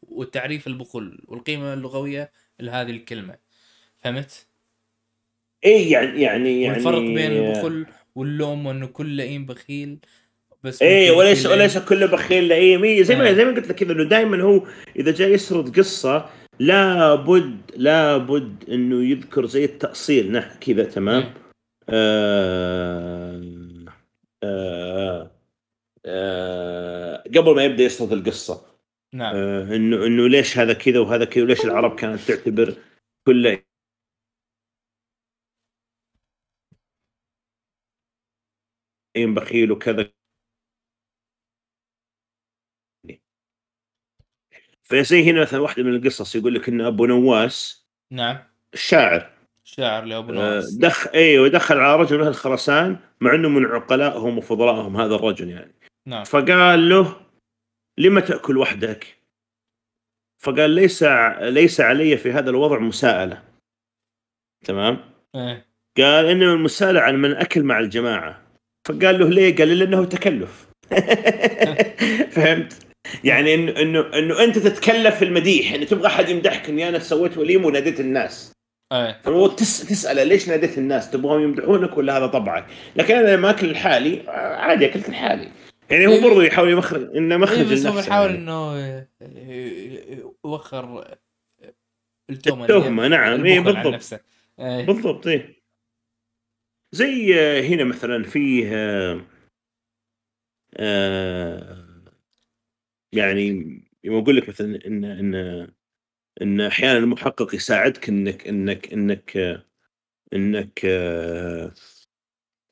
[0.02, 3.36] وتعريف البخل والقيمة اللغوية لهذه الكلمة
[3.98, 4.46] فهمت؟
[5.64, 9.98] اي يعني يعني يعني والفرق بين البخل واللوم وأنه كل لئيم بخيل
[10.64, 13.32] بس اي وليس وليس كل بخيل لئيم إيه زي ما إيه.
[13.32, 14.66] زي ما قلت لك كذا إنه دائما هو
[14.96, 20.32] إذا جاي يسرد قصة لابد لابد أنه يذكر زي التأصيل.
[20.32, 21.34] نح كذا تمام؟ إيه.
[21.88, 23.42] آه
[24.44, 25.30] آه
[26.06, 28.66] آه قبل ما يبدأ يسرد القصة.
[29.14, 29.34] نعم.
[29.36, 32.74] آه انه إنه ليش هذا كذا وهذا كذا وليش العرب كانت تعتبر
[33.26, 33.62] كل
[39.16, 40.12] بخيل وكذا
[44.90, 48.38] فزي هنا مثلا واحدة من القصص يقول لك إن أبو نواس نعم.
[48.74, 49.30] الشاعر.
[49.64, 50.74] شاعر لأبو آه، نواس.
[50.74, 55.48] دخ إيوه دخل على رجل من أهل خراسان مع إنه من عقلائهم وفضلائهم هذا الرجل
[55.48, 55.74] يعني.
[56.06, 56.24] نعم.
[56.24, 57.16] فقال له
[57.98, 59.06] لما تأكل وحدك؟
[60.42, 61.02] فقال ليس
[61.40, 63.42] ليس علي في هذا الوضع مساءلة.
[64.64, 64.98] تمام؟
[65.34, 65.66] إيه.
[65.96, 68.42] قال إنما المساءلة عن من أكل مع الجماعة.
[68.88, 70.70] فقال له ليه؟ قال لأنه تكلف.
[72.34, 72.89] فهمت؟
[73.24, 77.66] يعني انه إنه إنه أنت تتكلف المديح انه تبغى أحد يمدحك إني أنا سويت وليمه
[77.66, 78.52] وناديت الناس.
[78.92, 79.46] إيه.
[79.56, 84.24] تس تساله ليش ناديت الناس؟ تبغاهم يمدحونك ولا هذا طبعك لكن أنا لما اكل لحالي
[84.28, 85.48] عادي اكلت لحالي
[85.90, 86.22] يعني هو إيه.
[86.22, 89.08] برضه يحاول يمخرج إنه إيه مخرج بس هو بيحاول يعني.
[89.22, 91.04] إنه يوخر
[92.30, 94.20] التهمه التهمه نعم اي عن بالضبط.
[94.60, 94.86] إيه.
[94.86, 95.60] بالضبط إيه.
[96.92, 99.20] زي آه، هنا مثلا فيه آه،
[100.76, 101.89] آه،
[103.12, 105.34] يعني يوم أقول لك مثلا إن إن
[106.42, 109.36] إن أحيانا المحقق يساعدك إنك إنك إنك
[110.34, 110.86] إنك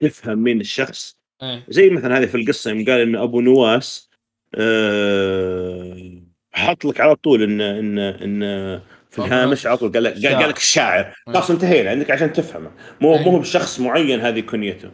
[0.01, 1.65] تفهم مين الشخص إيه.
[1.69, 4.09] زي مثلا هذه في القصة يوم قال إن أبو نواس
[4.55, 6.23] آه،
[6.53, 8.41] حط لك على طول إن إن إن
[9.11, 10.27] في الهامش على طول قال لك.
[10.27, 11.15] قال لك الشاعر إيه.
[11.27, 12.71] خلاص انتهينا عندك عشان تفهمه
[13.01, 13.25] مو إيه.
[13.25, 14.91] مو هو بشخص معين هذه كنيته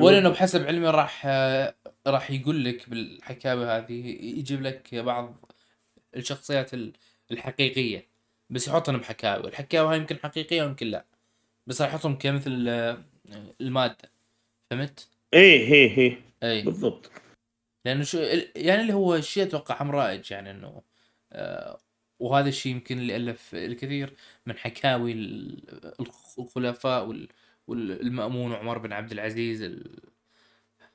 [0.00, 1.74] ولا إنه بحسب علمي راح آه،
[2.06, 4.06] راح يقول لك بالحكاوي هذه
[4.38, 5.54] يجيب لك بعض
[6.16, 6.92] الشخصيات ال-
[7.30, 8.06] الحقيقية.
[8.50, 9.48] بس يحطهم بحكاوي.
[9.48, 11.04] الحكاوي هاي يمكن حقيقية ويمكن لا.
[11.66, 13.04] بس راح يحطهم كمثل آه،
[13.60, 14.10] المادة.
[14.70, 16.20] فهمت؟ إيه إيه إيه.
[16.42, 17.10] اي بالضبط.
[17.84, 18.18] لأنه شو
[18.56, 20.82] يعني اللي هو الشيء أتوقع هم رائج يعني إنه
[21.32, 21.78] آه
[22.18, 24.14] وهذا الشيء يمكن اللي ألف الكثير
[24.46, 25.94] من حكاوي ال-
[26.38, 27.28] الخلفاء وال-
[27.66, 30.13] والمأمون وعمر بن عبد العزيز ال-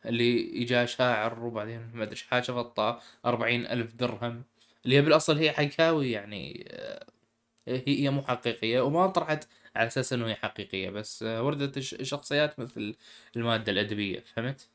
[0.05, 4.43] اللي إجا شاعر وبعدين ما أدري حاجة فطاه أربعين ألف درهم
[4.85, 7.05] اللي هي بالأصل هي حكاوي يعني آه،
[7.67, 12.59] هي هي مو حقيقية وما طرحت على أساس إنه هي حقيقية بس آه، وردت شخصيات
[12.59, 12.95] مثل
[13.35, 14.69] المادة الأدبية فهمت؟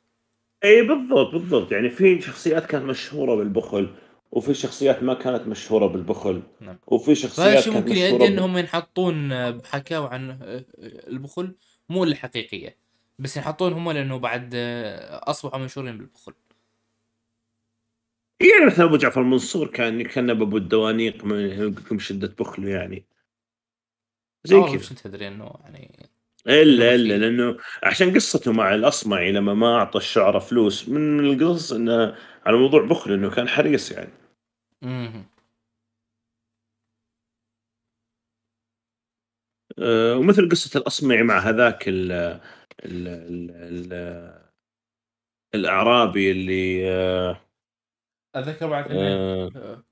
[0.65, 3.95] إي بالضبط بالضبط يعني في شخصيات كانت مشهورة بالبخل
[4.33, 6.79] وفي شخصيات ما كانت مشهورة بالبخل نعم.
[6.87, 10.39] وفي شخصيات كانت ممكن يؤدي إنهم ينحطون بحكاوي عن
[11.09, 11.55] البخل
[11.89, 12.84] مو اللي حقيقيه
[13.19, 14.55] بس ينحطون هم لأنه بعد
[15.11, 16.35] أصبحوا مشهورين بالبخل.
[18.41, 23.05] يعني مثلا أبو جعفر المنصور كان يكنب أبو الدوانيق من شدة بخله يعني.
[24.45, 24.77] زي آه، كذا.
[24.77, 26.09] مش تدري إنه يعني
[26.47, 32.17] إلا إلا لأنه عشان قصته مع الأصمعي لما ما أعطى الشعراء فلوس من القصص إنه
[32.47, 34.11] على موضوع بخل إنه كان حريص يعني.
[34.83, 35.25] مم.
[39.79, 41.85] أه ومثل قصة الأصمعي مع هذاك
[42.85, 44.45] ال ال ال ال
[45.55, 47.41] الأعرابي اللي آه،
[48.35, 49.85] أتذكر بعد آه، آه،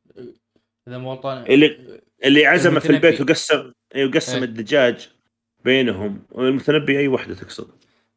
[0.88, 3.08] إذا مو غلطان اللي اللي عزمه في المتنبي.
[3.08, 4.44] البيت وقسم وقسم إيه.
[4.44, 5.10] الدجاج
[5.64, 7.70] بينهم والمتنبي أي واحدة تقصد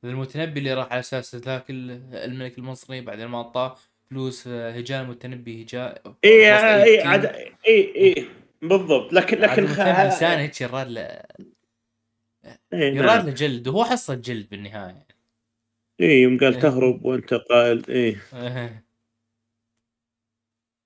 [0.04, 3.76] المتنبي اللي راح على أساس ذاك ال- الملك المصري بعدين ما اعطاه
[4.10, 7.08] فلوس هجاء المتنبي هجاء اي خلاص أي 18.
[7.08, 8.26] عاد اي اي
[8.62, 10.54] بالضبط لكن لكن المتنبي إنسان هيك
[12.46, 13.26] له اي يراد نعم.
[13.26, 15.08] له جلد وهو حصة جلد بالنهاية.
[16.02, 16.62] اي يوم قال إيه.
[16.62, 18.86] تهرب وأنت قائل اي إيه.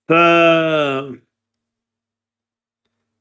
[0.07, 0.11] ف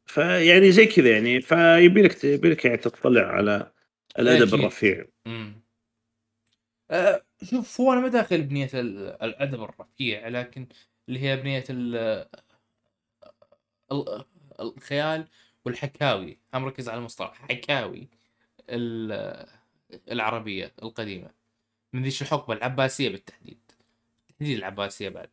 [0.06, 3.72] فيعني زي كذا يعني فيبي لك يبي لك يعني تطلع على
[4.18, 4.54] الأدب.
[4.54, 5.04] الرفيع.
[6.90, 10.66] أه شوف هو أنا ما داخل بنية ال- الأدب الرفيع لكن
[11.08, 12.28] اللي هي بنية ال-
[13.92, 14.24] ال-
[14.60, 15.28] الخيال
[15.64, 16.38] والحكاوي.
[16.54, 18.08] أنا مركز على المصطلح حكاوي.
[20.08, 21.30] العربية القديمة.
[21.92, 23.58] من ذيش الحقبة العباسية بالتحديد.
[24.28, 25.30] بالتحديد العباسية بعد.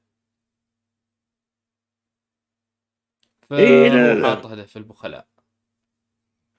[3.52, 4.22] إيه، لا، لا.
[4.22, 5.28] فهو حاط هدف البخلاء.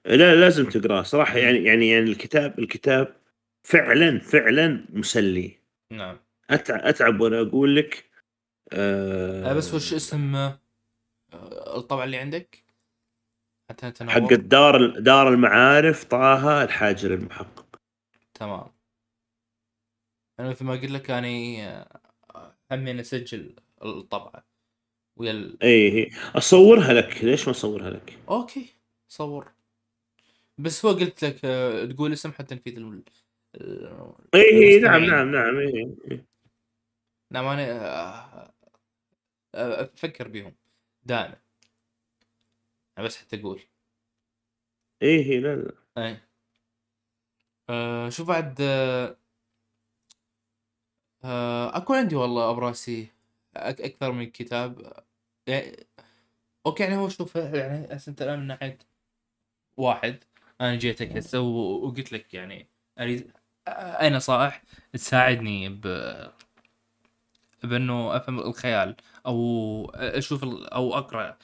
[0.05, 1.03] لا لازم تقرأه.
[1.03, 3.15] صراحة يعني يعني يعني الكتاب الكتاب
[3.63, 5.57] فعلا فعلا مسلي.
[5.91, 6.17] نعم.
[6.51, 8.09] أتع- أتعب وأنا أقول لك
[8.73, 10.59] آه أه بس وش اسم آه،
[11.77, 12.63] الطبعة اللي عندك؟
[14.09, 17.79] حق دار دار المعارف طه الحاجر المحقق.
[18.33, 18.67] تمام.
[20.39, 24.45] أنا مثل ما قلت لك أني آه، همين أسجل الطبعة
[25.17, 25.63] ويا ال...
[25.63, 27.23] اي هي أصورها لك.
[27.23, 28.65] ليش ما أصورها لك؟ أوكي
[29.07, 29.51] صور.
[30.57, 33.03] بس هو قلت لك آه، تقول اسم حتى نفيد ال...
[34.35, 35.09] اي نعم المستمعين.
[35.09, 35.59] نعم نعم.
[35.59, 35.95] إيه.
[36.11, 36.25] إيه.
[37.31, 37.63] نعم أنا
[39.55, 40.55] آه، أفكر بهم.
[41.03, 41.46] دائما
[43.03, 43.61] بس حتى أقول.
[45.01, 45.71] إيه هي لا لا.
[45.97, 46.17] اي
[47.69, 49.17] آه شو بعد؟ آه
[51.23, 53.07] آه أكو عندي والله براسي
[53.55, 54.93] أك أكثر من كتاب.
[55.47, 55.87] يعني
[56.65, 58.77] okay يعني هو شوف يعني هسه انت الان من ناحيه
[59.77, 60.23] واحد.
[60.61, 62.67] أنا جيتك هسه وقلت لك يعني
[62.99, 63.31] أريد
[63.67, 65.87] اي نصائح تساعدني ب
[67.63, 68.95] بأنه أفهم الخيال
[69.25, 71.37] أو أشوف أو أقرأ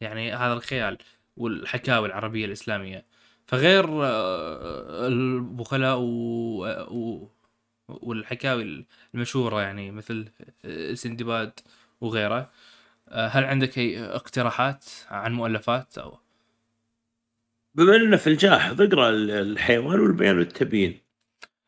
[0.00, 0.98] يعني هذا الخيال
[1.36, 3.04] والحكاوي العربية الإسلامية.
[3.46, 6.04] فغير آه، البخلاء و...
[6.90, 7.28] و...
[7.88, 10.28] والحكاوي المشهورة يعني مثل
[10.94, 11.60] سندباد
[12.00, 12.50] وغيره
[13.08, 16.18] آه، هل عندك أي اقتراحات عن مؤلفات أو؟
[17.74, 21.00] بما إننا في الجاحظ اقرأ ال- الحيوان والبيان والتبيين.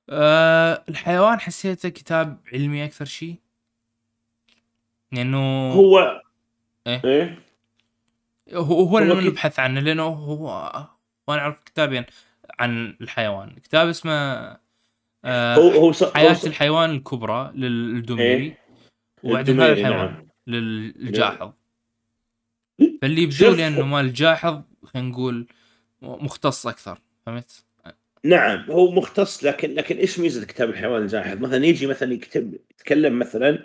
[0.08, 3.36] أه الحيوان حسيته كتاب علمي أكثر شيء؟
[5.12, 6.22] لأنه هو
[6.86, 7.49] إيه؟ إيه؟ هو
[8.52, 10.44] هو هو اللي نبحث عنه لأنه هو
[11.28, 12.04] وأنا أعرف كتابين
[12.58, 14.12] عن الحيوان كتاب اسمه
[15.24, 18.58] أه هو هو ص- هو حياة ص- الحيوان الكبرى للدميري إيه؟
[19.22, 20.26] وبعدين هذا الحيوان نعم.
[20.46, 21.52] للجاحظ
[23.02, 25.46] فاللي يبدو لي إنه مال جاحظ خلينا نقول
[26.02, 27.64] مختص أكثر فهمت؟
[28.24, 33.18] نعم هو مختص لكن لكن إيش ميزة كتاب الحيوان الجاحظ؟ مثلا يجي مثلا يكتب يتكلم
[33.18, 33.58] مثلا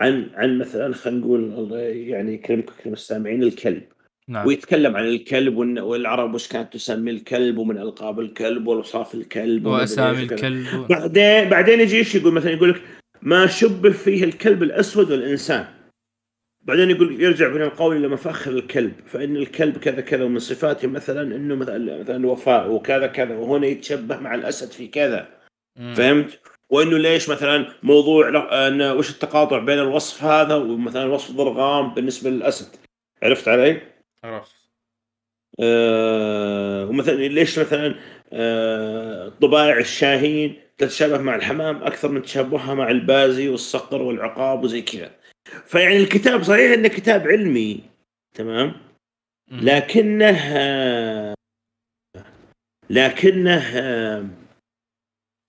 [0.00, 3.82] عن عن مثلا خلينا نقول الله يعني يكرمك ويكرم السامعين الكلب
[4.28, 10.22] نعم ويتكلم عن الكلب والعرب وش كانت تسمي الكلب ومن ألقاب الكلب وأوصاف الكلب وأسامي.
[10.22, 10.84] الكلب و...
[10.86, 12.82] بعدين بعدين يجي إيش يقول مثلا يقول لك
[13.22, 15.66] ما شبه فيه الكلب الأسود والإنسان
[16.60, 21.36] بعدين يقول يرجع من القول إلى مفاخر الكلب فإن الكلب كذا كذا ومن صفاته مثلا
[21.36, 25.28] إنه مثلا مثلا الوفاء وكذا كذا وهنا يتشبه مع الأسد في كذا
[25.78, 25.94] مم.
[25.94, 28.28] فهمت؟ وإنه ليش مثلا موضوع
[28.68, 32.76] انه وش التقاطع بين الوصف هذا ومثلا وصف ضرغام بالنسبة للأسد
[33.22, 34.56] عرفت علي؟ عرفت.
[35.60, 37.94] آه ومثلا ليش مثلا
[38.32, 45.10] آه طبائع الشاهين تتشابه مع الحمام أكثر من تشابهها مع البازي والصقر والعقاب وزي كذا.
[45.66, 47.80] فيعني الكتاب صحيح إنه كتاب علمي
[48.34, 48.72] تمام.
[49.50, 51.34] لكنه آه،
[52.90, 54.26] لكنه آه،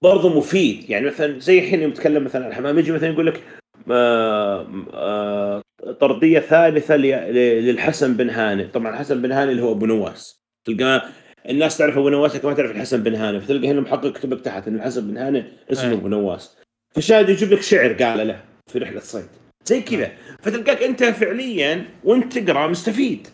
[0.03, 0.89] برضه مفيد.
[0.89, 3.43] يعني مثلا زي الحين يوم مثلا عن الحمام يجي مثلا يقول لك
[3.91, 5.61] آه، آه،
[6.00, 10.44] طردية ثالثة للحسن بن هانئ طبعا الحسن بن هانئ اللي هو أبو نواس.
[10.66, 11.06] تلقى
[11.50, 14.42] الناس تعرف أبو نواس لكن ما تعرف الحسن بن هانئ فتلقى هنا محقق كتب لك
[14.42, 15.94] تحت ان الحسن بن هانئ اسمه.
[15.94, 16.58] أبو نواس.
[16.96, 19.26] فشاهد يجيب لك شعر قال له في رحلة صيد
[19.66, 20.12] زي كذا.
[20.42, 23.28] فتلقاك أنت فعليا وأنت تقرأ مستفيد.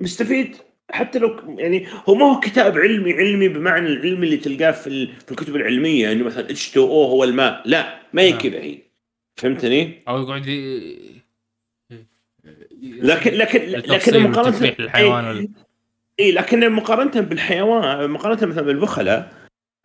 [0.00, 0.56] مستفيد.
[0.90, 5.30] حتى لو يعني هو ما هو كتاب علمي علمي بمعنى العلم اللي تلقاه في في
[5.30, 6.12] الكتب العلمية.
[6.12, 7.62] انه مثلا اتش 2 أو هو الماء.
[7.64, 8.32] لا ما هي.
[8.32, 8.78] كذا هي.
[9.36, 10.42] فهمتني؟ أو يقعد.
[12.82, 15.48] لكن لكن لكن مقارنه للحيوان اي وال...
[16.18, 19.28] إيه لكن مقارنة بالحيوان مقارنة مثلا بالبخلة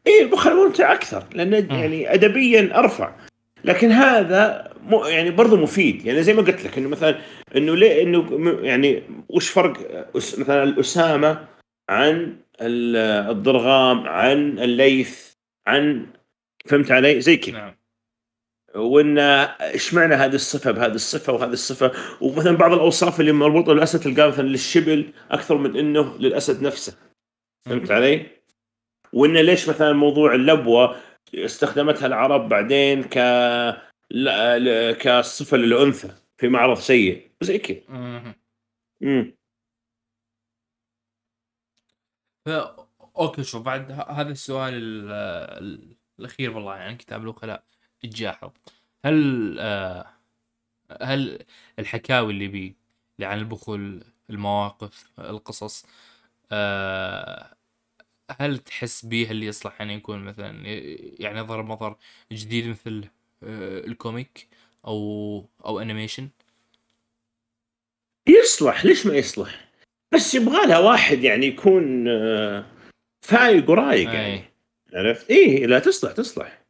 [0.07, 3.15] اي البخلة ممتع أكثر لأنه يعني ادبيا أرفع.
[3.63, 4.95] لكن هذا م...
[5.05, 6.05] يعني برضه مفيد.
[6.05, 7.15] يعني زي ما قلت لك إنه مثلا
[7.55, 10.05] إنه ليه إنه يعني وش فرق.
[10.15, 11.45] مثلا الأسامة
[11.89, 15.31] عن ال- الضرغام عن الليث
[15.67, 16.05] عن
[16.65, 17.57] فهمت علي؟ زي كذا.
[17.57, 17.73] نعم.
[18.76, 21.91] وإن إيش معنى هذه الصفة بهذه الصفة وهذه الصفة؟
[22.22, 26.97] ومثلا بعض الأوصاف اللي مربوطة بالاسد تلقاها مثلا للشبل أكثر من إنه للأسد نفسه.
[27.65, 28.26] فهمت علي؟
[29.13, 31.01] وإن ليش مثلا موضوع اللبوة
[31.36, 33.17] استخدمتها العرب بعدين ك
[34.09, 37.82] لا- كصفة للأنثى في معرض سيء؟ زي كذا.
[39.01, 39.36] امم
[42.45, 42.49] ف...
[43.17, 45.11] أوكي شوف بعد هذا السؤال ال...
[45.63, 47.63] ال- الأخير والله يعني كتاب البخلاء.
[48.03, 48.51] الجاحظ
[49.05, 50.05] هل آه
[51.01, 51.39] هل
[51.79, 52.73] الحكاوي اللي بيه
[53.15, 55.85] اللي عن البخل المواقف القصص
[56.51, 57.55] آه
[58.39, 60.67] هل تحس بيه اللي يصلح ان يكون مثلا
[61.19, 61.97] يعني يظهر مظهر
[62.31, 63.07] جديد مثل
[63.43, 64.47] آه ال comic
[64.85, 66.29] أو أو animation
[68.27, 69.71] يصلح ليش ما يصلح؟
[70.13, 72.65] بس يبغى لها واحد يعني يكون آه،
[73.21, 74.43] فايق ورايق يعني.
[74.93, 76.61] عرفت؟ إيه لا تصلح تصلح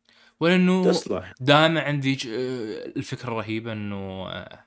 [0.42, 1.34] ولأنه تصلح.
[1.40, 4.66] دائما عندي آه، الفكرة الرهيبة إنه آه،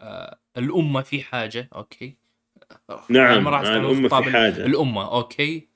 [0.00, 2.16] آه، الأمة في حاجة okay؟
[3.08, 3.50] نعم
[4.08, 4.66] خطاب في حاجة.
[4.66, 5.68] الأمة okay؟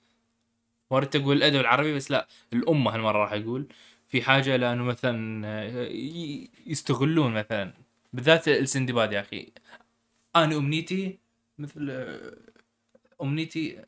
[0.90, 3.66] وردت أقول الأدب العربي بس لا الأمة هالمرة راح أقول
[4.08, 5.54] في حاجة لأنه مثلا
[6.66, 7.72] يستغلون مثلا
[8.12, 9.52] بالذات السندباد يا أخي.
[10.36, 11.18] أنا أمنيتي
[11.58, 12.08] مثل
[13.22, 13.82] أمنيتي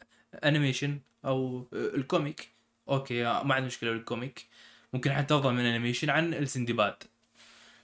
[0.45, 2.49] animation أو ال comic
[2.89, 4.47] okay ما عندي مشكلة بال comic.
[4.93, 6.95] ممكن حتى أفضل من animation عن السندباد.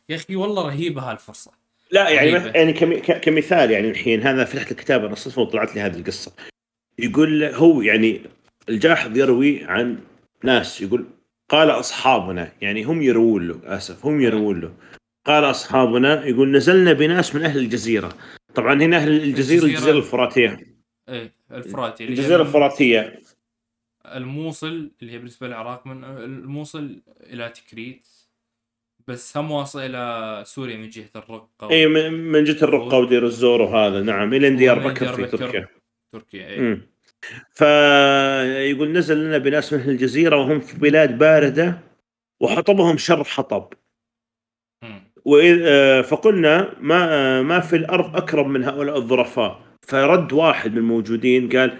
[0.09, 1.50] يا أخي والله رهيبة هالفرصة.
[1.90, 2.50] لا يعني رهيبة.
[2.50, 6.32] يعني كمثال يعني الحين هذا فتحت الكتاب أنا صدفة وطلعت لي هذه القصة.
[6.98, 8.20] يقول هو يعني
[8.68, 9.98] الجاحظ يروي عن
[10.44, 11.07] ناس يقول
[11.48, 14.74] قال أصحابنا يعني هم يروون له آسف هم يروون له.
[15.26, 18.12] قال أصحابنا يقول نزلنا بناس من أهل الجزيرة.
[18.54, 20.66] طبعا هنا أهل الجزيرة الجزيرة- الجزيرة الفراتية.
[21.09, 23.18] إيه الفراتي اللي هي الجزيرة الفراتية.
[24.14, 28.09] الموصل اللي هي بالنسبة للعراق من الموصل إلى تكريت
[29.09, 33.62] بس هم واصل إلى سوريا من جهة الرقة اي من من جهة الرقة ودير الزور
[33.62, 35.26] وهذا نعم إلى ديار بكر في.
[35.26, 35.68] تركيا
[36.12, 36.82] تركيا مم.
[37.50, 41.78] فيقول نزل لنا بناس من الجزيرة وهم في بلاد باردة
[42.40, 43.72] وحطبهم شر حطب.
[45.24, 50.78] وإذ آه، فقلنا ما آه، ما في الأرض أكرم من هؤلاء الظرفاء فرد واحد من
[50.78, 51.78] الموجودين قال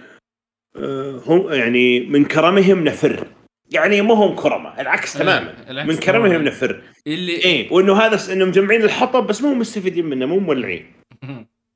[1.27, 3.27] هم يعني من كرمهم نفر.
[3.71, 5.71] يعني ما هم كرمة العكس إيه، تماما.
[5.71, 6.43] العكس من كرمهم.
[6.43, 6.83] نفر.
[7.07, 10.87] اللي إيه وإنه هذا إنهم مجمعين الحطب بس مو مستفيدين منه مو مولعين.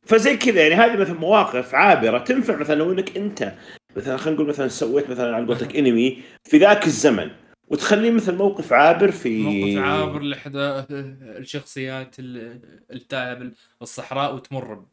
[0.07, 3.53] فزي كذا يعني هذه مثلا مواقف عابرة تنفع مثلا لو إنك أنت
[3.97, 7.31] مثلا خلينا نقول مثلا سويت مثلا على قولتك إنمي في ذاك الزمن
[7.69, 10.59] وتخليه مثل موقف عابر في موقف عابر لاحدى
[10.91, 12.61] الشخصيات ال-
[12.93, 14.85] التائهه بالصحراء وتمر.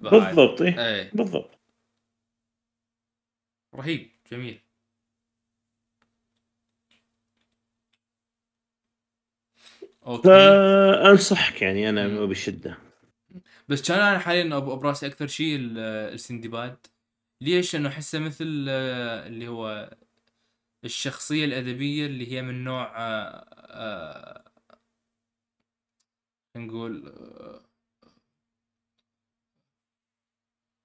[0.00, 0.78] بالضبط إيه.
[0.86, 1.10] إيه.
[1.12, 1.53] بالضبط.
[3.74, 4.60] رهيب جميل
[10.06, 12.24] okay فانصحك يعني أنا.
[12.24, 12.78] بشدة
[13.68, 15.78] بس كان أنا حاليا براسي أكثر شيء ال-
[16.14, 16.86] السندباد
[17.40, 19.90] ليش؟ لأنه أحسه مثل آه، اللي هو
[20.84, 24.44] الشخصية الأدبية اللي هي من نوع آه، آه،
[26.56, 27.60] نقول آه،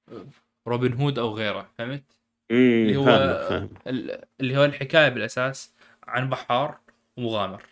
[0.09, 0.25] آه،
[0.67, 2.18] روبن هود أو غيره فهمت؟
[2.51, 5.73] اللي امم هو ال- اللي هو الحكاية بالأساس
[6.03, 6.79] عن بحار
[7.17, 7.63] ومغامر.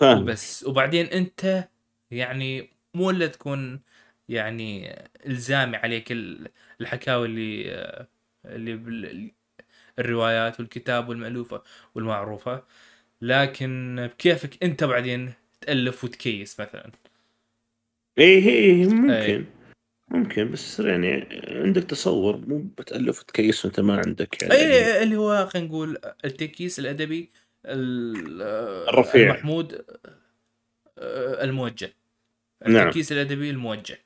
[0.00, 0.64] فاهم وبس.
[0.64, 1.68] وبعدين أنت
[2.10, 3.80] يعني مو إلا تكون
[4.28, 4.94] يعني
[5.26, 6.48] إلزامي عليك ال-
[6.80, 8.06] الحكاوي اللي
[8.46, 9.30] اللي بال-
[9.98, 11.62] الروايات والكتاب والمألوفة
[11.94, 12.62] والمعروفة.
[13.22, 16.92] لكن بكيفك أنت بعدين تألف وتكيس مثلا.
[18.18, 19.10] إيه إيه ممكن.
[19.10, 19.44] أي.
[20.08, 24.54] ممكن بس يعني عندك تصور مو بتألف وتكيس وأنت ما عندك يعني.
[24.54, 27.30] اي اللي هو خلينا نقول التكييس الأدبي
[27.66, 28.42] ال-
[28.88, 29.30] الرفيع.
[29.30, 29.74] المحمود
[30.98, 31.92] آه، الموجه.
[32.66, 32.86] نعم.
[32.86, 33.98] التكييس الأدبي الموجه.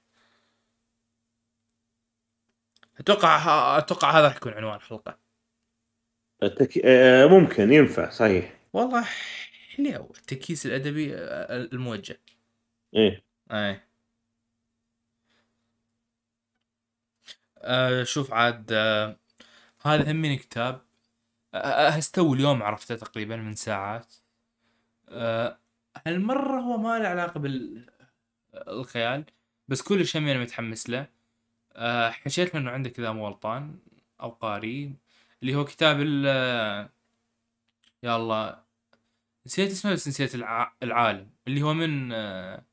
[3.00, 5.18] أتوقع أتوقع هذا راح يكون عنوان الحلقة.
[6.42, 6.78] التك...
[6.84, 8.60] آه ممكن ينفع صحيح.
[8.72, 9.02] والله
[9.76, 12.20] حلو التكييس الأدبي آه، الموجه.
[12.96, 13.24] إيه.
[13.52, 13.80] اي
[17.62, 19.16] آه شوف عاد آه
[19.82, 20.80] هذا هم من كتاب
[21.54, 24.14] آه استوى اليوم عرفته تقريبا من ساعات.
[25.08, 25.58] آه
[26.06, 27.40] هالمرة هو ما له علاقة
[28.66, 29.24] بالخيال
[29.68, 31.06] بس كل شيء أنا متحمس له.
[31.76, 33.78] آه حشيت منه عندك إذا مو غلطان
[34.20, 34.94] أو قاري
[35.42, 36.90] اللي هو كتاب ال آه،
[38.02, 38.62] يا الله
[39.46, 40.72] نسيت اسمه بس نسيت الع...
[40.82, 42.64] العالم اللي هو من آه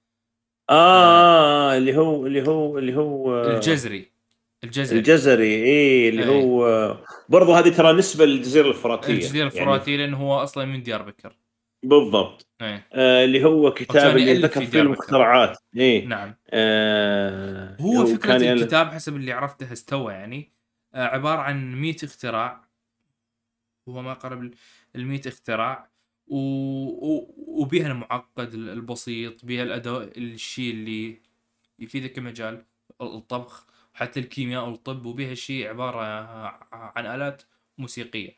[0.70, 4.17] آه اللي هو اللي هو اللي هو آه، الجزري.
[4.64, 5.00] الجزري.
[5.00, 6.42] الجزري إيه اللي إيه.
[6.42, 6.98] هو
[7.30, 11.36] برضو هذه ترى نسبة للجزيرة الفراتية الجزيرة يعني الفراتية لأنه هو أصلا من ديار بكر.
[11.84, 12.48] بالضبط.
[12.62, 12.88] إيه.
[12.94, 14.82] آه اللي هو كتاب اللي ذكر في فيه.
[14.82, 15.58] المخترعات.
[15.78, 16.06] إيه.
[16.06, 16.36] نعم.
[16.50, 20.52] آه هو فكرة كان يألف- الكتاب حسب اللي عرفته استوى يعني
[20.96, 22.68] آه عبارة عن 100 اختراع.
[23.90, 24.42] هو ما قرب
[24.96, 25.90] ال 100 اختراع.
[26.28, 26.38] و...
[26.38, 27.34] و...
[27.38, 31.22] وبها المعقد البسيط بها الأداء الشيء اللي
[31.80, 32.66] يفيدك كمجال
[33.02, 33.68] الطبخ.
[33.98, 36.02] حتى الكيمياء والطب وبها شيء عبارة
[36.72, 37.42] عن آلات
[37.78, 38.38] موسيقية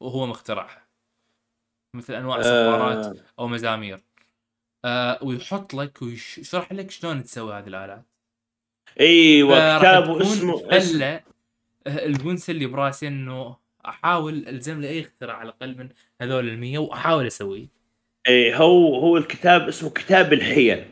[0.00, 0.86] وهو مخترعها
[1.94, 4.00] مثل أنواع صفارات آه أو مزامير.
[4.84, 8.02] آه ويحط لك ويشرح لك شلون تسوي هذه الآلات.
[9.00, 11.20] إيوه كتابه اسمه اسم حله
[11.86, 15.88] الونسه اللي براسي إنه أحاول ألزم لي اي اختراع على الأقل من
[16.20, 17.66] هذول المية وأحاول أسويه.
[18.28, 20.84] إيه هو هو الكتاب اسمه كتاب الحيل.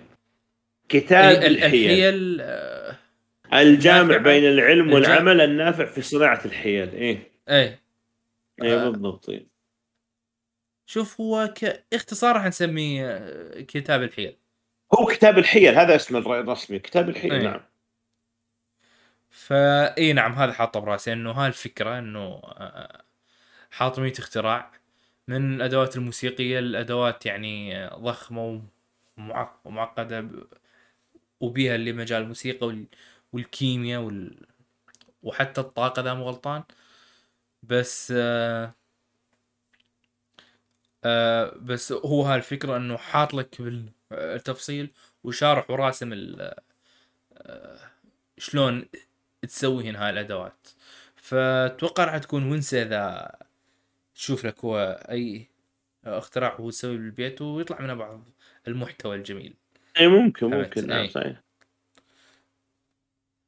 [0.89, 1.91] كتاب ال- الحيل.
[1.91, 2.41] الحيل
[3.63, 4.17] الجامع.
[4.17, 7.81] بين العلم والعمل النافع في صناعة الحيل إيه إيه
[8.63, 8.89] إيه آه.
[8.89, 9.47] بالضبط إيه.
[10.87, 14.37] شوف هو كاختصار راح نسميه آه، كتاب الحيل
[14.99, 17.43] هو كتاب الحيل هذا اسمه الر- الرسمي كتاب الحيل إيه.
[17.43, 17.61] نعم
[19.31, 23.03] فاي نعم هذا حاطه براسي انه هاي الفكرة إنه آه،
[23.71, 24.71] حاط 100 اختراع
[25.29, 28.63] من الأدوات الموسيقية لادوات يعني ضخمة
[29.19, 30.29] ومعق- ومعقدة
[31.41, 32.85] وبيها اللي مجال الموسيقى
[33.35, 34.47] والكيمياء وال...
[35.23, 36.63] وحتى الطاقة إذا مو غلطان
[37.63, 38.75] بس آه
[41.05, 43.63] آه بس هو هاي الفكرة إنه حاط لك
[44.11, 44.91] بالتفصيل
[45.25, 46.55] وشارح وراسم ال-
[47.33, 47.79] آه
[48.39, 48.85] شلون
[49.43, 50.69] تسوي هنا هاي الأدوات
[51.17, 53.31] فتوقع راح تكون ونسة إذا
[54.15, 54.79] تشوف لك هو
[55.11, 55.47] أي
[56.05, 58.23] اختراع هو يسوي بالبيت ويطلع منه بعض
[58.69, 59.55] المحتوى الجميل
[59.99, 60.47] اي ممكن.
[60.47, 61.09] ممكن نعم إيه.
[61.09, 61.44] صحيح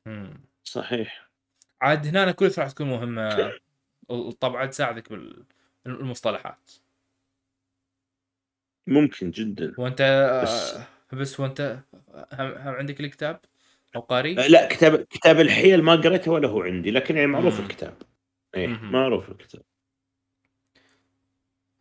[0.07, 0.41] مم.
[0.65, 1.29] صحيح.
[1.81, 3.53] عاد هنا كلها راح تكون مهمة.
[4.11, 5.13] الطبعه تساعدك
[5.85, 6.71] بالمصطلحات.
[8.87, 9.75] ممكن جدا.
[9.79, 10.03] وأنت
[10.45, 10.79] بس-
[11.13, 11.79] بس, وأنت
[12.33, 13.41] هم, هم عندك الكتاب؟
[13.97, 17.59] أو قاري؟ آه، لا كتاب كتاب الحيل ما قريته ولا هو عندي لكن يعني معروف
[17.61, 17.67] مم.
[17.67, 17.95] الكتاب.
[18.55, 18.67] إيه.
[18.67, 19.63] معروف الكتاب.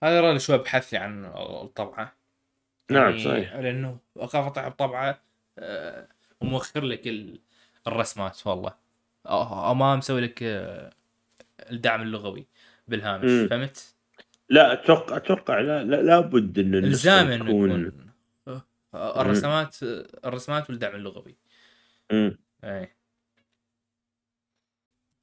[0.04, 2.16] هذا رأي شوي بحث لي عن الطبعة.
[2.92, 3.56] نعم صحيح.
[3.56, 5.22] لأنه أخاف اطلع بطبعة
[5.60, 6.08] آه،
[6.42, 7.40] وموخر لك ال-
[7.88, 8.74] الرسمات والله
[9.26, 10.94] أو أو ما مسوي لك آه،
[11.72, 12.48] الدعم اللغوي
[12.88, 13.48] بالهامش مم.
[13.50, 13.96] فهمت؟
[14.50, 18.12] لا أتوقع أتوقع لا لا لابد ان النسخة إلزام إنه تكون يكون
[18.94, 19.76] آه، الرسمات
[20.26, 21.36] الرسمات والدعم اللغوي
[22.12, 22.38] مم.
[22.64, 22.96] اي